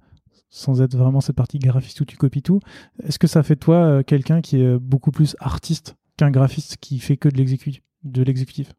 [0.50, 2.60] sans être vraiment cette partie graphiste où tu copies tout,
[3.04, 7.00] est-ce que ça fait de toi quelqu'un qui est beaucoup plus artiste qu'un graphiste qui
[7.00, 8.72] fait que de l'exécu- de l'exécutif?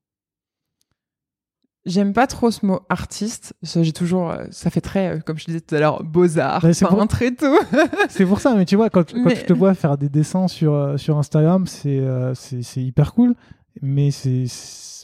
[1.86, 3.54] J'aime pas trop ce mot artiste.
[3.62, 6.86] Ça, J'ai toujours, ça fait très, comme je disais tout à l'heure, beaux-arts, Ouais, c'est
[6.86, 7.58] pour- peintre et tout.
[8.08, 10.48] C'est pour ça, mais tu vois, quand, quand Mais- tu te vois faire des dessins
[10.48, 13.34] sur, sur Instagram, c'est euh, c'est c'est hyper cool.
[13.82, 14.44] Mais c'est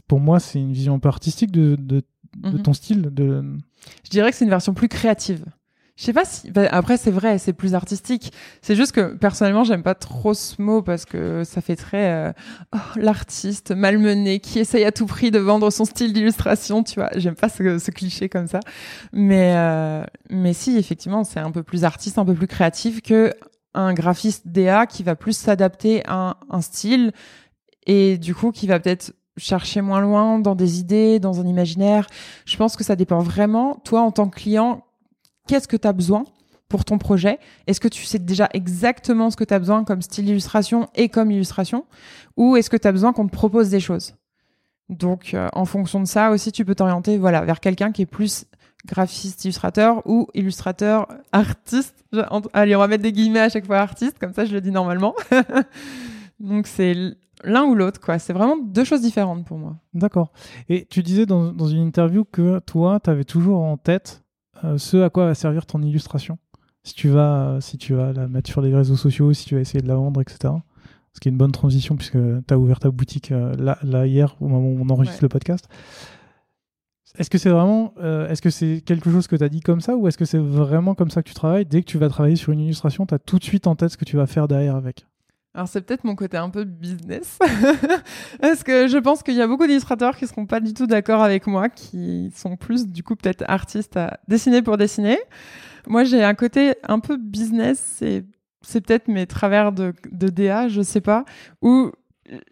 [0.09, 2.02] pour moi, c'est une vision un peu artistique de, de,
[2.37, 2.62] de Mhm.
[2.62, 3.02] ton style.
[3.02, 3.42] De...
[4.04, 5.44] Je dirais que c'est une version plus créative.
[5.96, 6.50] Je sais pas si.
[6.50, 8.33] bah, après, c'est vrai, c'est plus artistique.
[8.62, 12.33] C'est juste que personnellement, j'aime pas trop ce mot parce que ça fait très euh,
[12.74, 16.83] oh, l'artiste malmené qui essaye à tout prix de vendre son style d'illustration.
[16.83, 18.61] Tu vois, j'aime pas ce, ce cliché comme ça.
[19.12, 23.35] Mais euh, mais si, effectivement, c'est un peu plus artiste, un peu plus créatif que
[23.74, 27.12] un graphiste DA qui va plus s'adapter à un style
[27.90, 32.07] et du coup qui va peut-être chercher moins loin dans des idées, dans un imaginaire.
[32.46, 34.85] Je pense que ça dépend vraiment, toi en tant que client,
[35.48, 36.24] qu'est-ce que tu as besoin
[36.68, 37.40] pour ton projet?
[37.66, 41.09] Est-ce que tu sais déjà exactement ce que tu as besoin comme style d'illustration et
[41.09, 41.85] comme illustration?
[42.37, 44.14] Ou est-ce que tu as besoin qu'on te propose des choses?
[44.88, 48.07] Donc, euh, en fonction de ça aussi, tu peux t'orienter voilà, vers quelqu'un qui est
[48.07, 48.44] plus
[48.87, 52.05] graphiste, illustrateur ou illustrateur, artiste.
[52.53, 54.70] Allez, on va mettre des guillemets à chaque fois artiste, comme ça je le dis
[54.70, 55.14] normalement.
[56.40, 56.94] Donc, c'est
[57.44, 58.18] l'un ou l'autre, quoi.
[58.18, 59.76] C'est vraiment deux choses différentes pour moi.
[59.94, 60.33] D'accord.
[60.68, 64.22] Et tu disais dans, dans une interview que toi, tu avais toujours en tête
[64.64, 66.38] euh, ce à quoi va servir ton illustration.
[66.83, 69.55] Si tu vas, euh, si tu vas la mettre sur les réseaux sociaux, si tu
[69.55, 70.55] vas essayer de la vendre, etc.
[71.12, 74.07] Ce qui est une bonne transition puisque tu as ouvert ta boutique euh, là, là
[74.07, 75.24] hier au moment où on enregistre Ouais.
[75.24, 75.68] le podcast.
[77.18, 79.81] Est-ce que c'est vraiment, euh, est-ce que c'est quelque chose que tu as dit comme
[79.81, 81.66] ça ou est-ce que c'est vraiment comme ça que tu travailles?
[81.66, 83.90] Dès que tu vas travailler sur une illustration, tu as tout de suite en tête
[83.90, 85.07] ce que tu vas faire derrière avec.
[85.52, 87.38] Alors c'est peut-être mon côté un peu business,
[88.40, 91.22] parce que je pense qu'il y a beaucoup d'illustrateurs qui seront pas du tout d'accord
[91.22, 95.18] avec moi, qui sont plus du coup peut-être artistes à dessiner pour dessiner.
[95.88, 98.00] Moi j'ai un côté un peu business,
[98.62, 101.24] c'est peut-être mes travers de, de DA, je sais pas,
[101.62, 101.90] où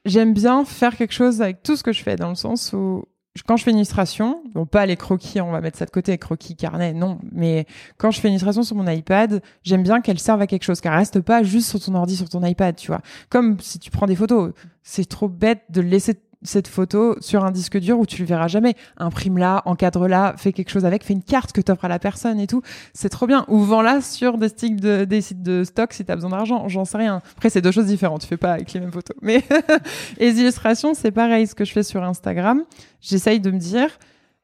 [0.05, 3.05] j'aime bien faire quelque chose avec tout ce que je fais, dans le sens où
[3.47, 6.17] quand je fais une illustration, bon pas les croquis, on va mettre ça de côté,
[6.19, 10.19] croquis, carnet, non, mais quand je fais une illustration sur mon iPad, j'aime bien qu'elle
[10.19, 12.89] serve à quelque chose, qu'elle reste pas juste sur ton ordi, sur ton iPad, tu
[12.89, 13.01] vois.
[13.29, 17.51] Comme si tu prends des photos, c'est trop bête de laisser cette photo sur un
[17.51, 18.75] disque dur où tu le verras jamais.
[18.97, 22.47] Imprime-la, encadre-la, fais quelque chose avec, fais une carte que t'offres à la personne et
[22.47, 22.63] tout.
[22.95, 23.45] C'est trop bien.
[23.49, 26.69] Ou vends-la sur des, sticks de, des sites de stock si t'as besoin d'argent.
[26.69, 27.21] J'en sais rien.
[27.37, 28.23] Après, c'est deux choses différentes.
[28.23, 29.17] Tu fais pas avec les mêmes photos.
[29.23, 29.43] Mais
[30.19, 31.47] les illustrations, c'est pareil.
[31.47, 32.63] Ce que je fais sur Instagram,
[33.01, 33.91] j'essaye de me dire,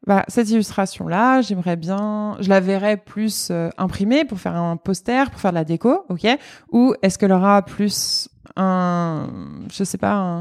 [0.06, 5.30] bah, cette illustration-là, j'aimerais bien, je la verrais plus euh, imprimée pour faire un poster,
[5.30, 6.26] pour faire de la déco, ok?
[6.72, 9.28] Ou est-ce qu'elle aura plus un,
[9.72, 10.40] je sais pas, un,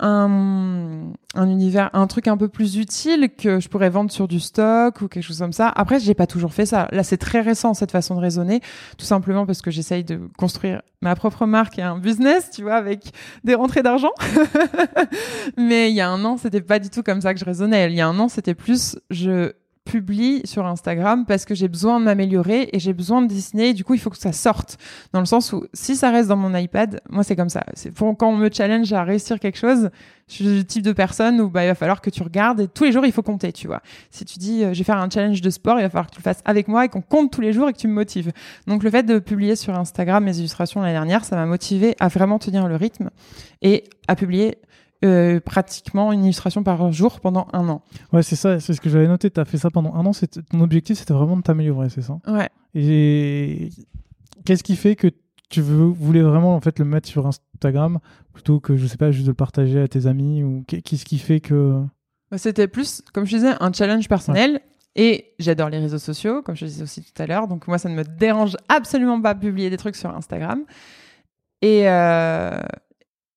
[0.00, 4.40] un, un univers, un truc un peu plus utile que je pourrais vendre sur du
[4.40, 5.68] stock ou quelque chose comme ça.
[5.68, 6.88] Après, j'ai pas toujours fait ça.
[6.92, 8.60] Là, c'est très récent cette façon de raisonner,
[8.98, 12.74] tout simplement parce que j'essaye de construire ma propre marque et un business, tu vois,
[12.74, 13.12] avec
[13.44, 14.12] des rentrées d'argent.
[15.56, 17.90] Mais il y a un an, c'était pas du tout comme ça que je raisonnais.
[17.90, 19.52] Il y a un an, c'était plus je
[19.90, 23.70] publie sur Instagram parce que j'ai besoin de m'améliorer et j'ai besoin de dessiner.
[23.70, 24.78] Et du coup, il faut que ça sorte.
[25.12, 27.64] Dans le sens où, si ça reste dans mon iPad, moi, c'est comme ça.
[27.74, 29.90] C'est pour quand on me challenge à réussir quelque chose,
[30.28, 32.68] je suis le type de personne où bah, il va falloir que tu regardes et
[32.68, 33.82] tous les jours, il faut compter, tu vois.
[34.12, 36.14] Si tu dis, euh, je vais faire un challenge de sport, il va falloir que
[36.14, 37.94] tu le fasses avec moi et qu'on compte tous les jours et que tu me
[37.94, 38.30] motives.
[38.68, 42.06] Donc, le fait de publier sur Instagram mes illustrations l'année dernière, ça m'a motivé à
[42.06, 43.10] vraiment tenir le rythme
[43.60, 44.58] et à publier
[45.04, 47.82] euh, pratiquement une illustration par jour pendant un an.
[48.12, 49.30] Ouais, c'est ça, c'est ce que j'avais noté.
[49.30, 50.12] Tu as fait ça pendant un an.
[50.50, 52.18] Ton objectif, c'était vraiment de t'améliorer, c'est ça?
[52.26, 52.48] Ouais.
[52.74, 53.70] Et
[54.44, 55.08] qu'est-ce qui fait que
[55.48, 57.98] tu veux, voulais vraiment en fait le mettre sur Instagram
[58.32, 61.18] plutôt que, je sais pas, juste de le partager à tes amis ou qu'est-ce qui
[61.18, 61.82] fait que.
[62.30, 64.60] Bah, c'était plus, comme je disais, un challenge personnel.
[64.96, 67.46] Et j'adore les réseaux sociaux, comme je disais aussi tout à l'heure.
[67.46, 70.64] Donc moi, ça ne me dérange absolument pas de publier des trucs sur Instagram.
[71.62, 72.58] Et, euh,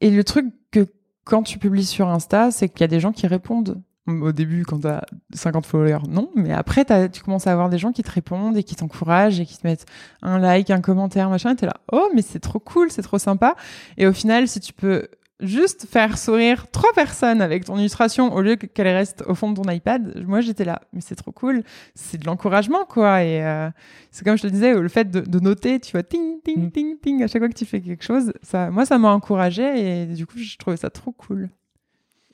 [0.01, 0.87] et le truc que
[1.23, 3.81] quand tu publies sur Insta, c'est qu'il y a des gens qui répondent.
[4.05, 6.29] Au début, quand tu as 50 followers, non.
[6.35, 9.45] Mais après, tu commences à avoir des gens qui te répondent et qui t'encouragent et
[9.45, 9.85] qui te mettent
[10.21, 11.53] un like, un commentaire, machin.
[11.53, 13.55] Et t'es là, oh, mais c'est trop cool, c'est trop sympa.
[13.97, 15.07] Et au final, si tu peux
[15.43, 19.61] juste faire sourire trois personnes avec ton illustration au lieu qu'elle reste au fond de
[19.61, 21.63] ton iPad, moi j'étais là, mais c'est trop cool,
[21.95, 23.23] c'est de l'encouragement quoi.
[23.23, 23.69] Et euh,
[24.11, 26.71] c'est comme je te disais, le fait de, noter, tu vois, ting, ting, mm.
[26.71, 30.03] ting, ting, à chaque fois que tu fais quelque chose, ça, moi ça m'a encouragé
[30.03, 31.49] et du coup je trouvais ça trop cool.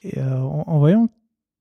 [0.02, 1.10] Et euh, en, voyant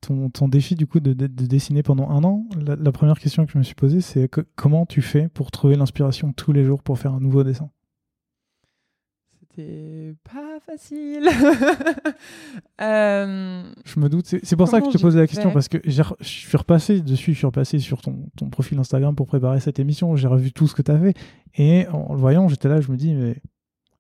[0.01, 3.53] ton, ton, défi du coup de, de, dessiner pendant un an, la, première question que
[3.53, 6.99] je me suis posée c'est comment tu fais pour trouver l'inspiration tous les jours pour
[6.99, 7.71] faire un nouveau dessin?
[9.59, 11.29] C'est pas facile.
[12.81, 14.27] Euh, je me doute.
[14.27, 17.33] C'est pour ça que je te posais la question parce que je suis repassé dessus,
[17.33, 20.15] je suis repassé sur ton, ton profil Instagram pour préparer cette émission.
[20.15, 21.15] J'ai revu tout ce que tu avais
[21.57, 23.43] et en le voyant, j'étais là, je me dis, mais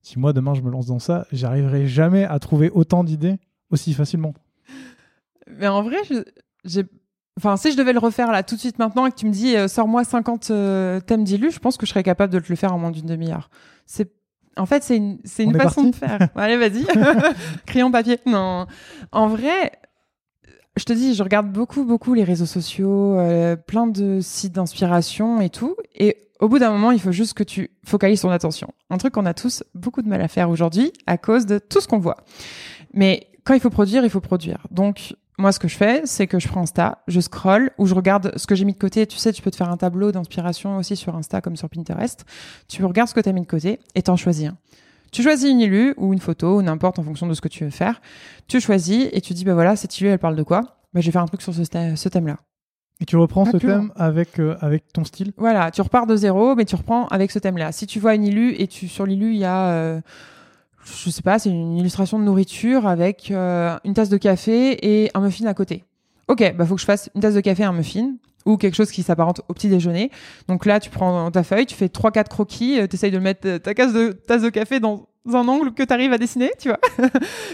[0.00, 3.38] si moi demain je me lance dans ça, j'arriverai jamais à trouver autant d'idées
[3.70, 4.32] aussi facilement.
[5.58, 5.98] Mais en vrai,
[6.64, 6.84] j'ai
[7.38, 9.30] Enfin, si je devais le refaire là tout de suite maintenant et que tu me
[9.30, 12.48] dis euh, sors-moi 50 euh, thèmes d'illus, je pense que je serais capable de te
[12.48, 13.48] le faire en moins d'une demi-heure.
[13.86, 14.17] C'est
[14.58, 16.28] en fait, c'est une, c'est une façon de faire.
[16.36, 16.84] Allez, vas-y.
[17.66, 18.18] Crayon papier.
[18.26, 18.66] Non.
[19.12, 19.72] En vrai,
[20.76, 25.40] je te dis, je regarde beaucoup, beaucoup les réseaux sociaux, euh, plein de sites d'inspiration
[25.40, 25.76] et tout.
[25.94, 28.68] Et au bout d'un moment, il faut juste que tu focalises ton attention.
[28.90, 31.80] Un truc qu'on a tous beaucoup de mal à faire aujourd'hui à cause de tout
[31.80, 32.18] ce qu'on voit.
[32.94, 34.66] Mais quand il faut produire, il faut produire.
[34.70, 37.94] Donc, moi, ce que je fais, c'est que je prends Insta, je scroll ou je
[37.94, 39.06] regarde ce que j'ai mis de côté.
[39.06, 42.24] Tu sais, tu peux te faire un tableau d'inspiration aussi sur Insta comme sur Pinterest.
[42.66, 44.56] Tu regardes ce que tu as mis de côté et t'en choisis un.
[45.12, 47.64] Tu choisis une illu ou une photo ou n'importe en fonction de ce que tu
[47.64, 48.00] veux faire.
[48.48, 50.80] Tu choisis et tu dis, bah voilà, cette illu, elle parle de quoi?
[50.92, 51.62] Bah, Je vais faire un truc sur ce,
[52.08, 52.38] thème-là.
[53.00, 55.32] Et tu reprends ce thème avec, euh, avec ton style?
[55.36, 57.70] Voilà, tu repars de zéro, mais tu reprends avec ce thème-là.
[57.70, 59.70] Si tu vois une illu et tu sur l'illu, il y a...
[59.70, 60.00] Euh,
[60.84, 65.10] je sais pas, c'est une illustration de nourriture avec euh, une tasse de café et
[65.14, 65.84] un muffin à côté.
[66.28, 68.14] Ok, bah faut que je fasse une tasse de café et un muffin
[68.46, 70.10] ou quelque chose qui s'apparente au petit déjeuner.
[70.46, 73.18] Donc là, tu prends ta feuille, tu fais trois quatre croquis, euh, tu essayes de
[73.18, 76.68] mettre euh, ta tasse de, café dans un angle que tu arrives à dessiner, tu
[76.68, 76.80] vois.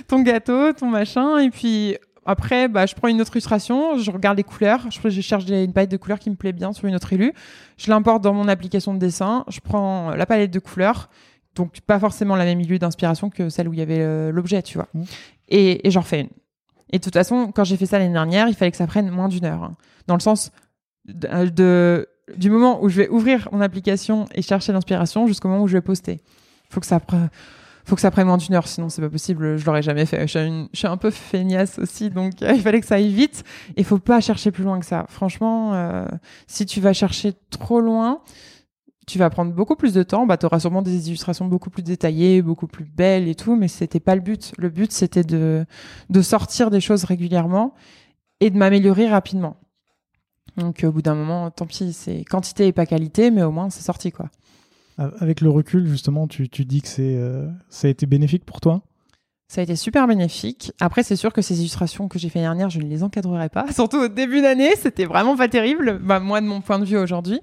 [0.08, 1.96] ton gâteau, ton machin et puis
[2.26, 5.90] après, bah, je prends une autre illustration, je regarde les couleurs, je, cherche une palette
[5.90, 7.34] de couleurs qui me plaît bien sur une autre élu,
[7.76, 11.10] je l'importe dans mon application de dessin, je prends la palette de couleurs,
[11.54, 14.62] donc pas forcément la même milieu d'inspiration que celle où il y avait euh, l'objet,
[14.62, 14.88] tu vois.
[14.94, 15.02] Mmh.
[15.48, 16.28] Et, et j'en refais une.
[16.90, 19.10] Et de toute façon, quand j'ai fait ça l'année dernière, il fallait que ça prenne
[19.10, 19.64] moins d'une heure.
[19.64, 19.76] Hein.
[20.06, 20.52] Dans le sens
[21.06, 25.68] de, du moment où je vais ouvrir mon application et chercher l'inspiration jusqu'au moment où
[25.68, 26.20] je vais poster.
[26.70, 27.00] Faut que ça
[27.86, 30.26] faut que ça prenne moins d'une heure, sinon c'est pas possible, je l'aurais jamais fait.
[30.26, 33.44] Je suis, un peu feignasse aussi, donc il fallait que ça aille vite.
[33.76, 35.04] Il faut pas chercher plus loin que ça.
[35.10, 36.06] Franchement, euh,
[36.46, 38.22] si tu vas chercher trop loin,
[39.06, 40.26] tu vas prendre beaucoup plus de temps.
[40.26, 43.68] Bah, tu auras sûrement des illustrations beaucoup plus détaillées, beaucoup plus belles et tout, mais
[43.68, 44.52] c'était pas le but.
[44.58, 45.66] Le but, c'était de,
[46.10, 47.74] de sortir des choses régulièrement
[48.40, 49.56] et de m'améliorer rapidement.
[50.56, 53.70] Donc, au bout d'un moment, tant pis, c'est quantité et pas qualité, mais au moins,
[53.70, 54.30] c'est sorti, quoi.
[54.96, 58.60] Avec le recul, justement, tu, tu dis que c'est, euh, ça a été bénéfique pour
[58.60, 58.82] toi?
[59.48, 60.72] Ça a été super bénéfique.
[60.80, 63.66] Après, c'est sûr que ces illustrations que j'ai fait dernière, je ne les encadrerai pas.
[63.72, 66.96] Surtout au début d'année, c'était vraiment pas terrible, bah, moi de mon point de vue
[66.96, 67.40] aujourd'hui.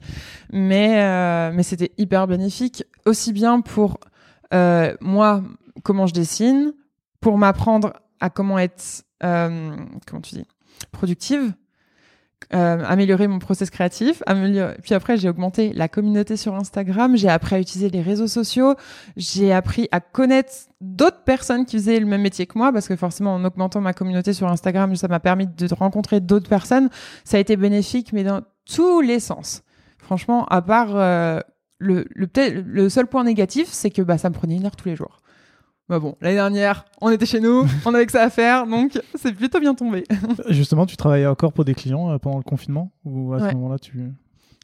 [0.52, 4.00] Mais, euh, mais c'était hyper bénéfique, aussi bien pour
[4.54, 5.44] euh, moi,
[5.84, 6.74] comment je dessine,
[7.20, 9.76] pour m'apprendre à comment être, euh,
[10.08, 10.46] comment tu dis,
[10.92, 11.54] productive,
[12.54, 14.22] euh, améliorer mon process créatif.
[14.84, 17.16] Puis après, j'ai augmenté la communauté sur Instagram.
[17.16, 18.76] J'ai appris à utiliser les réseaux sociaux.
[19.16, 22.96] J'ai appris à connaître d'autres personnes qui faisaient le même métier que moi, parce que
[22.96, 26.90] forcément, en augmentant ma communauté sur Instagram, ça m'a permis de rencontrer d'autres personnes.
[27.24, 29.64] Ça a été bénéfique, mais dans tous les sens.
[29.98, 31.40] Franchement, à part euh,
[31.78, 32.28] le, le,
[32.66, 35.21] le seul point négatif, c'est que bah, ça me prenait une heure tous les jours.
[35.90, 39.00] Bah bon, l'année dernière, on était chez nous, on avait que ça à faire, donc
[39.16, 40.04] c'est plutôt bien tombé.
[40.50, 43.78] Justement, tu travaillais encore pour des clients euh, pendant le confinement ou à ce moment-là
[43.78, 44.12] tu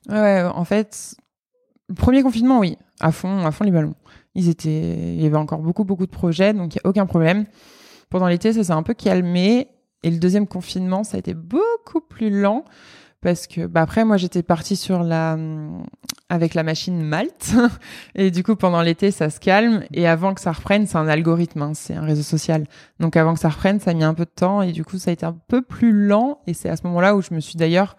[0.09, 1.15] Ouais, en fait,
[1.89, 3.95] le premier confinement, oui, à fond, à fond les ballons.
[4.36, 7.05] Ils étaient, il y avait encore beaucoup, beaucoup de projets, donc il n'y a aucun
[7.05, 7.45] problème.
[8.09, 9.68] Pendant l'été, ça s'est un peu calmé,
[10.03, 12.63] et le deuxième confinement, ça a été beaucoup plus lent
[13.22, 15.38] parce que bah après moi j'étais partie sur la
[16.30, 17.55] avec la machine Malte.
[18.15, 19.84] Et du coup pendant l'été ça se calme.
[19.93, 22.65] Et avant que ça reprenne c'est un algorithme hein, c'est un réseau social.
[22.99, 24.61] Donc avant que ça reprenne ça a mis un peu de temps.
[24.61, 26.41] Et du coup ça a été un peu plus lent.
[26.47, 27.95] Et c'est à ce moment-là où je me suis d'ailleurs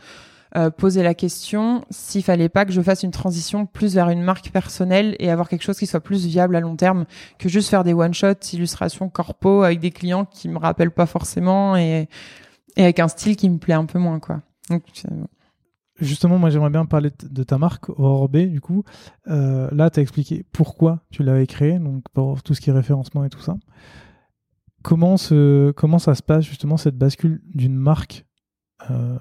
[0.57, 4.23] euh, posé la question s'il fallait pas que je fasse une transition plus vers une
[4.23, 7.05] marque personnelle et avoir quelque chose qui soit plus viable à long terme
[7.39, 11.05] que juste faire des one shots illustrations corpo avec des clients qui me rappellent pas
[11.05, 12.09] forcément et
[12.77, 14.41] et avec un style qui me plaît un peu moins quoi
[16.01, 18.85] Justement, moi j'aimerais bien parler de ta marque, Aurore du coup.
[19.27, 22.73] Euh, là, tu as expliqué pourquoi tu l'avais créée, donc pour tout ce qui est
[22.73, 23.57] référencement et tout ça.
[24.83, 25.17] Comment,
[25.77, 28.25] comment ça se passe justement cette bascule d'une marque
[28.91, 29.19] euh,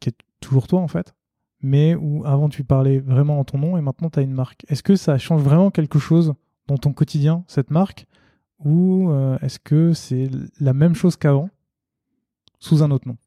[0.00, 1.14] qui est toujours toi en fait,
[1.60, 4.64] mais où avant tu parlais vraiment en ton nom et maintenant tu as une marque
[4.68, 6.34] Est-ce que ça change vraiment quelque chose
[6.66, 8.06] dans ton quotidien, cette marque,
[8.64, 11.50] ou euh, est-ce que c'est la même chose qu'avant,
[12.60, 13.18] sous un autre nom?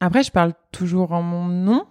[0.00, 1.86] Après, je parle toujours en mon nom.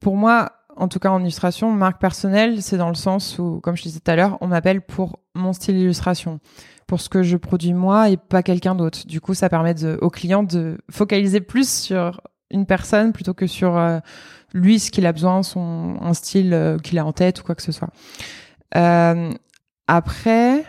[0.00, 3.76] Pour moi, en tout cas en illustration, marque personnelle, c'est dans le sens où, comme
[3.76, 6.40] je disais tout à l'heure, on m'appelle pour mon style d'illustration,
[6.86, 9.06] pour ce que je produis moi et pas quelqu'un d'autre.
[9.06, 12.20] Du coup, ça permet de, au client de focaliser plus sur
[12.50, 13.98] une personne plutôt que sur euh,
[14.52, 17.54] lui, ce qu'il a besoin, son un style euh, qu'il a en tête ou quoi
[17.54, 17.90] que ce soit.
[18.76, 19.32] Euh,
[19.86, 20.64] après,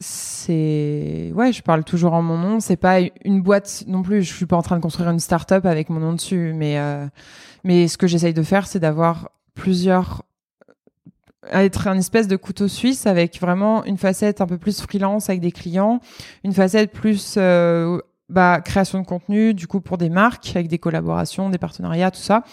[0.00, 2.60] c'est ouais je parle toujours en mon nom.
[2.60, 4.22] C'est pas une boîte non plus.
[4.22, 6.52] Je suis pas en train de construire une start-up avec mon nom dessus.
[6.56, 7.06] Mais euh,
[7.64, 10.22] mais ce que j'essaye de faire c'est d'avoir plusieurs
[11.50, 15.40] être un espèce de couteau suisse avec vraiment une facette un peu plus freelance avec
[15.40, 16.00] des clients
[16.44, 17.98] une facette plus euh,
[18.30, 22.20] bah, création de contenu, du coup, pour des marques, avec des collaborations, des partenariats, tout
[22.20, 22.44] ça.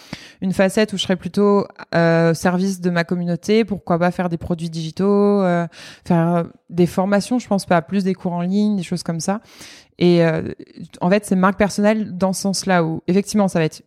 [0.41, 1.65] Une facette où je serais plutôt
[1.95, 5.67] euh, service de ma communauté, pourquoi pas faire des produits digitaux, euh,
[6.05, 9.41] faire des formations, je pense pas, plus des cours en ligne, des choses comme ça.
[9.99, 10.53] Et euh,
[11.01, 13.83] en fait, c'est marque personnelle dans ce sens-là où, effectivement, ça va être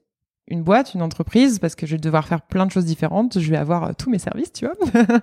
[0.48, 3.38] une boîte, une entreprise, parce que je vais devoir faire plein de choses différentes.
[3.38, 4.74] Je vais avoir euh, tous mes services, tu vois.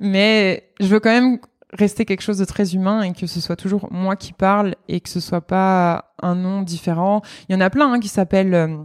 [0.00, 1.38] Mais je veux quand même
[1.72, 5.00] rester quelque chose de très humain et que ce soit toujours moi qui parle et
[5.00, 7.22] que ce soit pas un nom différent.
[7.48, 8.76] Il y en a plein hein, qui s'appellent euh,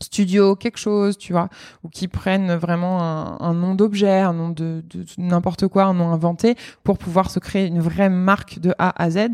[0.00, 1.48] studio quelque chose, tu vois,
[1.82, 4.82] ou qui prennent vraiment un, nom d'objet, un nom de,
[5.18, 9.10] n'importe quoi, un nom inventé pour pouvoir se créer une vraie marque de A à
[9.10, 9.28] Z.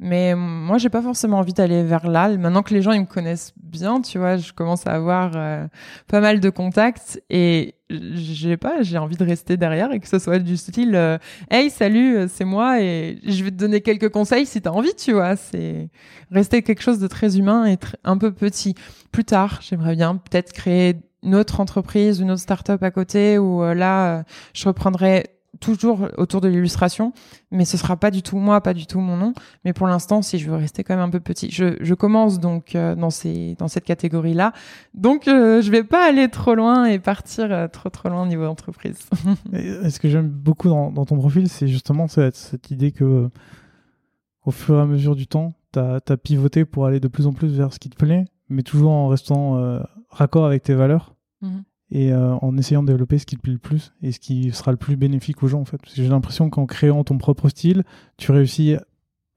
[0.00, 2.28] Mais moi, j'ai pas forcément envie d'aller vers là.
[2.36, 5.66] Maintenant que les gens ils me connaissent bien, tu vois, je commence à avoir euh,
[6.06, 10.18] pas mal de contacts et j'ai pas, j'ai envie de rester derrière et que ce
[10.18, 11.18] soit du style euh,
[11.50, 14.94] Hey, salut, euh, c'est moi et je vais te donner quelques conseils si t'as envie,
[14.94, 15.36] tu vois.
[15.36, 15.88] C'est
[16.30, 18.74] rester quelque chose de très humain et un peu petit.
[19.12, 23.62] Plus tard, j'aimerais bien peut-être créer une autre entreprise, une autre start-up à côté où
[23.62, 25.24] là, je reprendrai
[25.60, 27.12] toujours autour de l'illustration,
[27.50, 29.32] mais ce sera pas du tout moi, pas du tout mon nom.
[29.64, 32.74] Mais pour l'instant, si je veux rester quand même un peu petit, je, commence donc
[32.74, 34.52] euh, dans cette catégorie-là.
[34.94, 38.26] Donc euh, je vais pas aller trop loin et partir euh, trop trop loin au
[38.26, 38.98] niveau entreprise.
[39.52, 43.28] et ce que j'aime beaucoup dans, ton profil, c'est justement cette, cette, idée que
[44.44, 47.32] au fur et à mesure du temps, tu as, pivoté pour aller de plus en
[47.32, 49.80] plus vers ce qui te plaît, mais toujours en restant
[50.10, 51.14] raccord avec tes valeurs.
[51.42, 54.18] Mhm et euh, en essayant de développer ce qui te plaît le plus et ce
[54.18, 55.80] qui sera le plus bénéfique aux gens en fait.
[55.94, 57.84] j'ai l'impression qu'en créant ton propre style,
[58.16, 58.76] tu réussis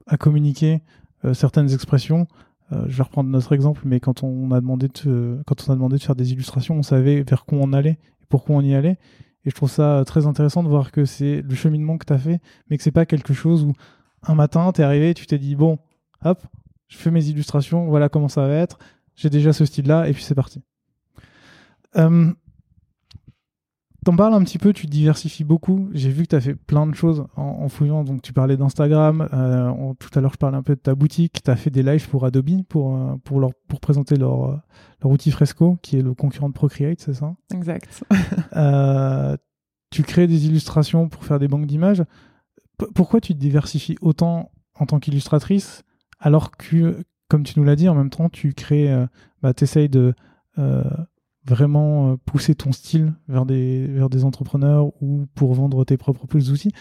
[0.06, 0.82] à communiquer
[1.24, 2.26] euh, certaines expressions.
[2.72, 5.74] Euh, je vais reprendre notre exemple, mais quand on a demandé de, quand on a
[5.74, 8.74] demandé de faire des illustrations, on savait vers quoi on allait et pourquoi on y
[8.74, 8.98] allait.
[9.44, 12.18] Et je trouve ça très intéressant de voir que c'est le cheminement que tu as
[12.18, 13.72] fait, mais que c'est pas quelque chose où
[14.22, 15.78] un matin tu es arrivé, tu t'es dit bon,
[16.24, 16.42] hop,
[16.88, 18.78] je fais mes illustrations, voilà comment ça va être,
[19.16, 20.62] j'ai déjà ce style-là, et puis c'est parti.
[21.96, 22.32] Euh,
[24.04, 25.88] T'en parles un petit peu, tu diversifies beaucoup.
[25.92, 28.02] J'ai vu que tu as fait plein de choses en, fouillant.
[28.02, 29.28] Donc, tu parlais d'Instagram.
[29.32, 31.40] Euh, tout à l'heure, je parlais un peu de ta boutique.
[31.44, 34.56] Tu as fait des lives pour Adobe pour, euh, pour, leur, pour présenter leur, euh,
[35.02, 37.36] leur outil Fresco, qui est le concurrent de Procreate, c'est ça?
[37.54, 38.02] Exact.
[39.90, 42.02] tu crées des illustrations pour faire des banques d'images.
[42.96, 45.84] pourquoi tu te diversifies autant en tant qu'illustratrice
[46.18, 49.06] alors que comme tu nous l'as dit, en même temps, tu crées, euh,
[49.40, 50.12] bah, t'essayes de
[50.58, 50.84] euh,
[51.46, 56.26] vraiment euh, pousser ton style vers des, vers des entrepreneurs ou pour vendre tes propres
[56.26, 56.72] plus d'outils.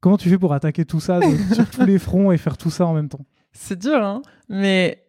[0.00, 2.70] Comment tu fais pour attaquer tout ça de- sur tous les fronts et faire tout
[2.70, 3.26] ça en même temps?
[3.50, 4.22] C'est dur, hein.
[4.48, 5.03] Mais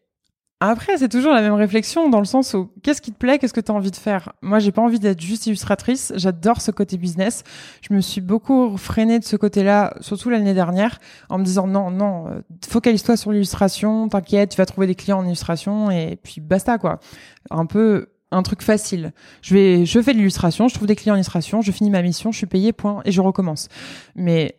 [0.62, 3.54] après, c'est toujours la même réflexion dans le sens où qu'est-ce qui te plaît, qu'est-ce
[3.54, 4.32] que tu as envie de faire?
[4.42, 6.14] Moi, j'ai pas envie d'être juste illustratrice.
[6.16, 7.44] J'adore ce côté business.
[7.82, 11.00] Je me suis beaucoup freinée de ce côté-là, surtout l'année dernière,
[11.30, 15.20] en me disant non, non, euh, focalise-toi sur l'illustration, t'inquiète, tu vas trouver des clients
[15.20, 17.00] en illustration et puis basta quoi.
[17.52, 19.14] Un peu un truc facile.
[19.42, 22.02] Je vais, je fais de l'illustration, je trouve des clients en illustration, je finis ma
[22.02, 23.68] mission, je suis payé, point, et je recommence.
[24.16, 24.56] Mais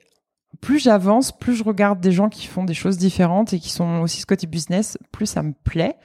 [0.60, 4.00] plus j'avance, plus je regarde des gens qui font des choses différentes et qui sont
[4.00, 5.96] aussi ce côté business, plus ça me plaît.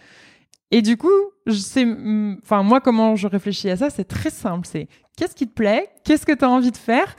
[0.72, 1.10] Et du coup,
[1.46, 4.68] je sais, hum, enfin moi comment je réfléchis à ça, c'est très simple.
[4.70, 4.88] C'est
[5.18, 7.16] qu'est-ce qui te plaît, qu'est-ce que tu as envie de faire,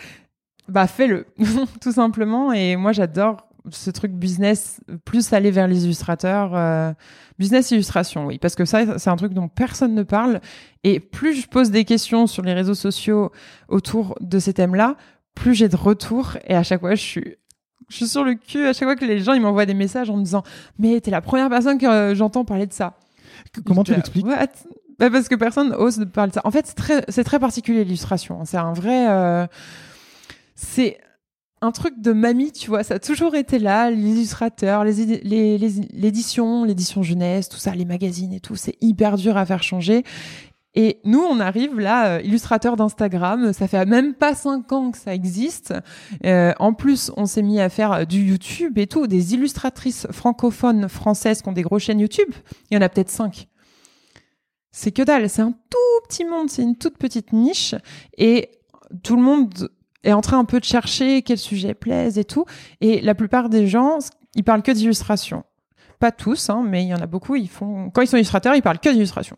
[0.69, 1.27] bah fais-le,
[1.81, 2.53] tout simplement.
[2.53, 6.93] Et moi j'adore ce truc business, plus aller vers les illustrateurs, euh,
[7.39, 10.41] business illustration, oui, parce que ça c'est un truc dont personne ne parle.
[10.83, 13.31] Et plus je pose des questions sur les réseaux sociaux
[13.69, 14.97] autour de ces thèmes-là,
[15.35, 17.37] plus j'ai de retours et à chaque fois je suis
[17.89, 20.09] je suis sur le cul à chaque fois que les gens ils m'envoient des messages
[20.11, 20.43] en me disant
[20.79, 22.97] mais t'es la première personne que euh, j'entends parler de ça.
[23.67, 24.27] Comment tu l'expliques?
[24.99, 26.43] Bah, parce que personne ose parler de ça.
[26.45, 28.45] En fait, c'est très, c'est très particulier l'illustration.
[28.45, 29.47] C'est un vrai, euh,
[30.55, 30.99] c'est
[31.61, 32.85] un truc de mamie, tu vois.
[32.85, 37.75] Ça a toujours été là, l'illustrateur, les, idi- les, les- l'édition, l'édition jeunesse, tout ça,
[37.75, 38.55] les magazines et tout.
[38.55, 40.05] C'est hyper dur à faire changer.
[40.75, 44.99] Et nous, on arrive là, euh, illustrateur d'Instagram, ça fait même pas cinq ans que
[44.99, 45.75] ça existe.
[46.25, 50.07] Euh, en plus, on s'est mis à faire euh, du YouTube et tout, des illustratrices
[50.11, 52.33] francophones françaises qui ont des grosses chaînes YouTube.
[52.71, 53.49] Il y en a peut-être cinq.
[54.71, 57.75] C'est que dalle, c'est un tout petit monde, c'est une toute petite niche
[58.17, 58.51] et
[59.03, 59.69] tout le monde
[60.05, 62.47] est en train un peu de chercher quel sujet plaise et tout.
[62.81, 63.99] Et la plupart des gens,
[64.35, 65.45] ils parlent que d'illustration.
[65.99, 68.55] Pas tous, hein, mais il y en a beaucoup, ils font, quand ils sont illustrateurs,
[68.55, 69.37] ils parlent que d'illustration.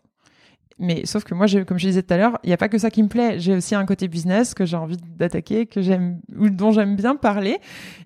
[0.77, 2.77] Mais sauf que moi, comme je disais tout à l'heure, il n'y a pas que
[2.77, 3.39] ça qui me plaît.
[3.39, 7.15] J'ai aussi un côté business que j'ai envie d'attaquer, que j'aime, ou dont j'aime bien
[7.15, 7.59] parler.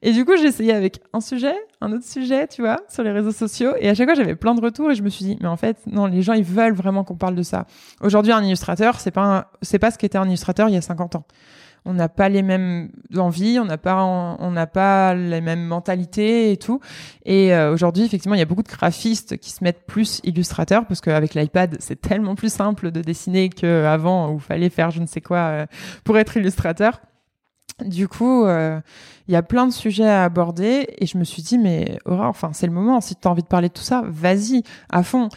[0.04, 3.12] Et du coup, j'ai essayé avec un sujet, un autre sujet, tu vois, sur les
[3.12, 3.72] réseaux sociaux.
[3.80, 5.58] Et à chaque fois, j'avais plein de retours et je me suis dit, mais en
[5.58, 7.66] fait, non, les gens, ils veulent vraiment qu'on parle de ça.
[8.02, 11.16] Aujourd'hui, un illustrateur, c'est pas, c'est pas ce qu'était un illustrateur il y a 50
[11.16, 11.26] ans.
[11.86, 16.52] On n'a pas les mêmes envies, on n'a pas, on n'a pas les mêmes mentalités
[16.52, 16.80] et tout.
[17.26, 20.86] Et euh, aujourd'hui, effectivement, il y a beaucoup de graphistes qui se mettent plus illustrateurs
[20.86, 25.06] parce qu'avec l'iPad, c'est tellement plus simple de dessiner qu'avant où fallait faire je ne
[25.06, 25.66] sais quoi euh,
[26.04, 27.00] pour être illustrateur.
[27.86, 28.80] Du coup, euh,
[29.28, 32.28] il y a plein de sujets à aborder et je me suis dit, mais Aura,
[32.28, 33.00] enfin, c'est le moment.
[33.00, 35.30] Si tu as envie de parler de tout ça, vas-y, à fond.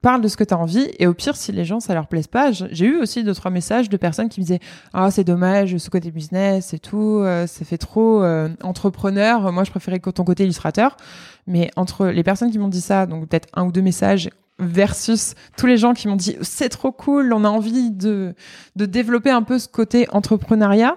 [0.00, 2.06] Parle de ce que tu as envie et au pire, si les gens, ça leur
[2.06, 4.60] plaise pas, j'ai eu aussi deux, trois messages de personnes qui me disaient,
[4.92, 9.52] ah, c'est dommage, ce côté business et tout, euh, ça fait trop euh, entrepreneur.
[9.52, 10.96] Moi, je préférais ton côté illustrateur.
[11.46, 15.34] Mais entre les personnes qui m'ont dit ça, donc peut-être un ou deux messages, versus
[15.56, 18.34] tous les gens qui m'ont dit c'est trop cool, on a envie de,
[18.76, 20.96] de développer un peu ce côté entrepreneuriat,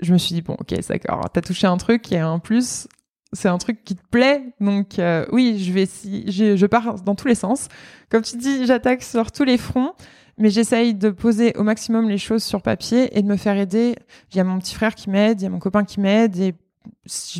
[0.00, 2.86] je me suis dit bon, ok, d'accord, t'as touché un truc et en plus,
[3.32, 4.42] c'est un truc qui te plaît.
[4.60, 7.68] Donc euh, oui, je vais si je, je pars dans tous les sens.
[8.10, 9.92] Comme tu dis, j'attaque sur tous les fronts.
[10.38, 13.96] Mais j'essaye de poser au maximum les choses sur papier et de me faire aider.
[14.32, 16.38] Il y a mon petit frère qui m'aide, il y a mon copain qui m'aide
[16.38, 16.54] et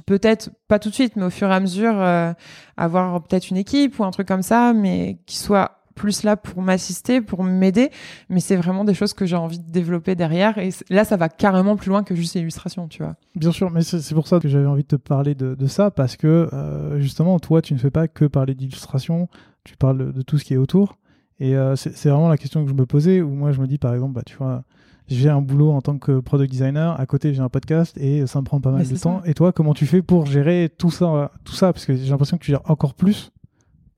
[0.06, 2.32] peut-être pas tout de suite, mais au fur et à mesure, euh,
[2.76, 6.62] avoir peut-être une équipe ou un truc comme ça, mais qui soit plus là pour
[6.62, 7.90] m'assister, pour m'aider.
[8.28, 10.58] Mais c'est vraiment des choses que j'ai envie de développer derrière.
[10.58, 13.16] Et là, ça va carrément plus loin que juste l'illustration, tu vois.
[13.36, 15.90] Bien sûr, mais c'est pour ça que j'avais envie de te parler de, de ça,
[15.90, 19.28] parce que euh, justement, toi, tu ne fais pas que parler d'illustration,
[19.64, 20.98] tu parles de, tout ce qui est autour.
[21.40, 23.78] Et euh, c'est vraiment la question que je me posais, où moi je me dis
[23.78, 24.62] par exemple, bah, tu vois,
[25.08, 28.40] j'ai un boulot en tant que product designer, à côté j'ai un podcast et ça
[28.40, 29.22] me prend pas mal de temps.
[29.24, 31.72] Et toi, comment tu fais pour gérer tout ça, tout ça?
[31.72, 33.32] Parce que j'ai l'impression que tu gères encore plus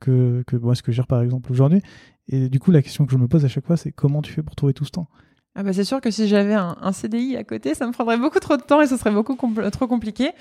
[0.05, 1.83] que, moi ce que je gère par exemple aujourd'hui.
[2.29, 4.33] Et du coup, la question que je me pose à chaque fois, c'est comment tu
[4.33, 5.09] fais pour trouver tout ce temps?
[5.57, 8.17] Ah bah c'est sûr que si j'avais un, un CDI à côté, ça me prendrait
[8.17, 9.37] beaucoup trop de temps et ce serait beaucoup
[9.71, 10.33] trop compliqué.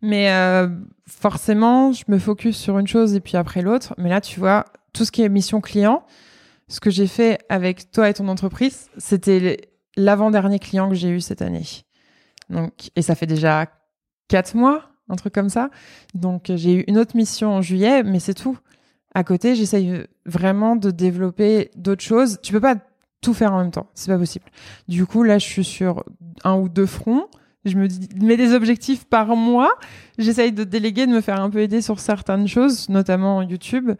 [0.00, 0.68] Mais euh,
[1.06, 3.94] forcément, je me focus sur une chose et puis après l'autre.
[3.98, 6.04] Mais là, tu vois, tout ce qui est mission client,
[6.68, 11.20] ce que j'ai fait avec toi et ton entreprise, c'était l'avant-dernier client que j'ai eu
[11.20, 11.66] cette année.
[12.48, 13.66] Donc, et ça fait déjà
[14.28, 15.70] quatre mois, un truc comme ça.
[16.14, 18.58] Donc, j'ai eu une autre mission en juillet, mais c'est tout.
[19.14, 22.38] À côté, j'essaye vraiment de développer d'autres choses.
[22.42, 22.76] Tu peux pas
[23.20, 24.46] tout faire en même temps, c'est pas possible.
[24.88, 26.04] Du coup, là, je suis sur
[26.44, 27.26] un ou deux fronts.
[27.64, 29.72] Je me dis, mets des objectifs par mois.
[30.18, 33.92] J'essaye de déléguer, de me faire un peu aider sur certaines choses, notamment YouTube.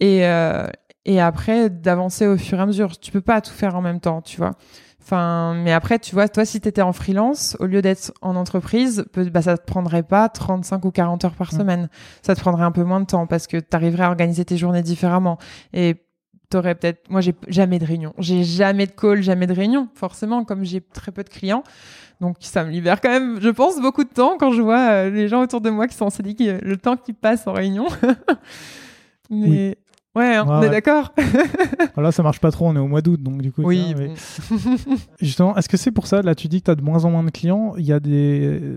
[0.00, 0.66] Et, euh,
[1.04, 2.98] et après d'avancer au fur et à mesure.
[2.98, 4.52] Tu peux pas tout faire en même temps, tu vois.
[5.06, 8.34] Enfin, mais après, tu vois, toi, si tu étais en freelance, au lieu d'être en
[8.34, 11.88] entreprise, bah, ça te prendrait pas 35 ou 40 heures par semaine.
[12.22, 14.56] Ça te prendrait un peu moins de temps parce que tu arriverais à organiser tes
[14.56, 15.38] journées différemment.
[15.72, 15.94] Et
[16.50, 18.14] t'aurais peut-être, moi, j'ai jamais de réunion.
[18.18, 21.62] J'ai jamais de call, jamais de réunion, forcément, comme j'ai très peu de clients.
[22.20, 25.10] Donc, ça me libère quand même, je pense, beaucoup de temps quand je vois euh,
[25.10, 27.86] les gens autour de moi qui sont dit que le temps qu'ils passent en réunion.
[29.30, 29.78] mais,
[30.16, 31.12] Ouais, hein, on est d'accord.
[31.96, 33.62] Là, ça marche pas trop, on est au mois d'août, donc du coup.
[33.62, 33.94] Oui.
[35.20, 37.10] Justement, est-ce que c'est pour ça, là, tu dis que tu as de moins en
[37.10, 38.76] moins de clients, il y a des,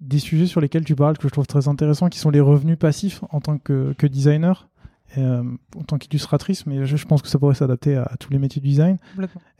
[0.00, 2.76] des sujets sur lesquels tu parles que je trouve très intéressants, qui sont les revenus
[2.76, 4.68] passifs en tant que, que designer,
[5.16, 5.44] euh,
[5.76, 8.68] en tant qu'illustratrice, mais je, pense que ça pourrait s'adapter à, tous les métiers du
[8.68, 8.98] design.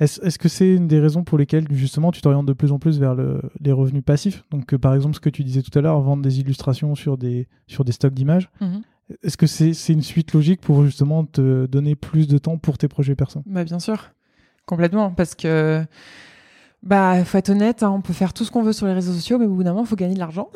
[0.01, 2.80] Est-ce est que c'est une des raisons pour lesquelles, justement, tu t'orientes de plus en
[2.80, 4.42] plus vers le, les revenus passifs?
[4.51, 7.46] Donc, par exemple, ce que tu disais tout à l'heure, vendre des illustrations sur des,
[7.68, 8.51] sur des stocks d'images.
[8.61, 8.82] Mhm.
[9.22, 12.88] Est-ce que c'est une suite logique pour justement te donner plus de temps pour tes
[12.88, 13.42] projets perso?
[13.46, 14.11] Bah, Bien sûr,
[14.66, 15.11] complètement.
[15.11, 15.82] Parce que,
[16.82, 19.12] bah, faut être honnête, hein, on peut faire tout ce qu'on veut sur les réseaux
[19.12, 20.50] sociaux, mais au bout d'un moment, il faut gagner de l'argent.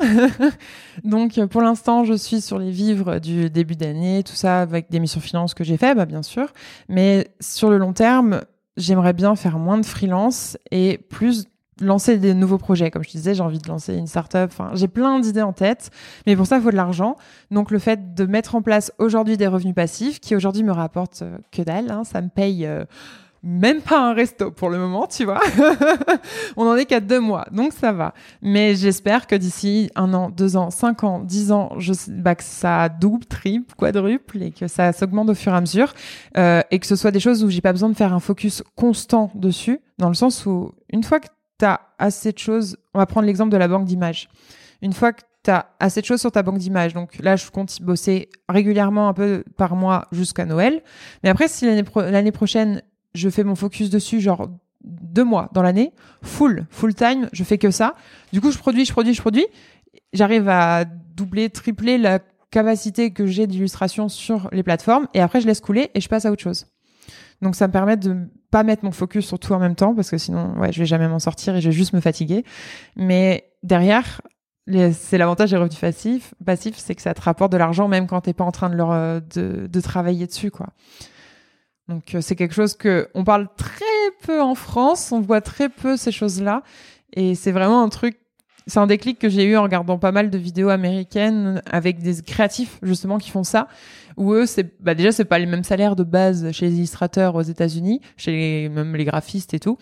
[1.03, 4.99] Donc, pour l'instant, je suis sur les vivres du début d'année, tout ça, avec des
[4.99, 6.53] missions finances que j'ai fait, bah, bien sûr.
[6.89, 8.41] Mais sur le long terme,
[8.77, 11.45] j'aimerais bien faire moins de freelance et plus
[11.81, 12.91] lancer des nouveaux projets.
[12.91, 14.49] Comme je te disais, j'ai envie de lancer une startup.
[14.51, 15.89] Enfin, j'ai plein d'idées en tête,
[16.25, 17.15] mais pour ça, il faut de l'argent.
[17.51, 21.23] Donc, le fait de mettre en place aujourd'hui des revenus passifs, qui aujourd'hui me rapportent
[21.23, 22.85] euh, que dalle, hein, ça me paye euh,
[23.43, 25.41] même pas un resto pour le moment, tu vois.
[26.57, 28.13] On en est qu'à deux mois, donc ça va.
[28.41, 32.43] Mais j'espère que d'ici un an, deux ans, cinq ans, dix ans, je, bah, que
[32.43, 35.93] ça double, triple, quadruple et que ça s'augmente au fur et à mesure
[36.37, 38.63] euh, et que ce soit des choses où j'ai pas besoin de faire un focus
[38.77, 41.27] constant dessus, dans le sens où une fois que
[41.63, 44.27] tu as assez de choses, on va prendre l'exemple de la banque d'images.
[44.81, 47.49] Une fois que tu as assez de choses sur ta banque d'images, donc là, je
[47.49, 50.83] compte bosser régulièrement un peu par mois jusqu'à Noël.
[51.23, 52.81] Mais après, si l'année prochaine,
[53.13, 54.49] je fais mon focus dessus, genre
[54.83, 57.95] deux mois dans l'année, full, full time, je fais que ça.
[58.33, 59.45] Du coup, je produis, je produis, je produis.
[60.11, 62.19] J'arrive à doubler, tripler la
[62.51, 66.25] capacité que j'ai d'illustration sur les plateformes et après, je laisse couler et je passe
[66.25, 66.65] à autre chose.
[67.41, 70.11] Donc ça me permet de pas mettre mon focus sur tout en même temps parce
[70.11, 72.45] que sinon ouais, je vais jamais m'en sortir et je vais juste me fatiguer.
[72.95, 74.21] Mais derrière,
[74.67, 78.21] c'est l'avantage des revenus passifs, passifs c'est que ça te rapporte de l'argent même quand
[78.21, 80.67] t'es pas en train de, leur, euh, de, de travailler dessus quoi.
[81.87, 83.85] Donc euh, c'est quelque chose que on parle très
[84.21, 86.61] peu en France, on voit très peu ces choses-là
[87.13, 88.19] et c'est vraiment un truc
[88.67, 92.21] c'est un déclic que j'ai eu en regardant pas mal de vidéos américaines avec des
[92.21, 93.67] créatifs justement qui font ça
[94.17, 97.35] où eux c'est bah déjà c'est pas les mêmes salaires de base chez les illustrateurs
[97.35, 99.77] aux États-Unis chez les, même les graphistes et tout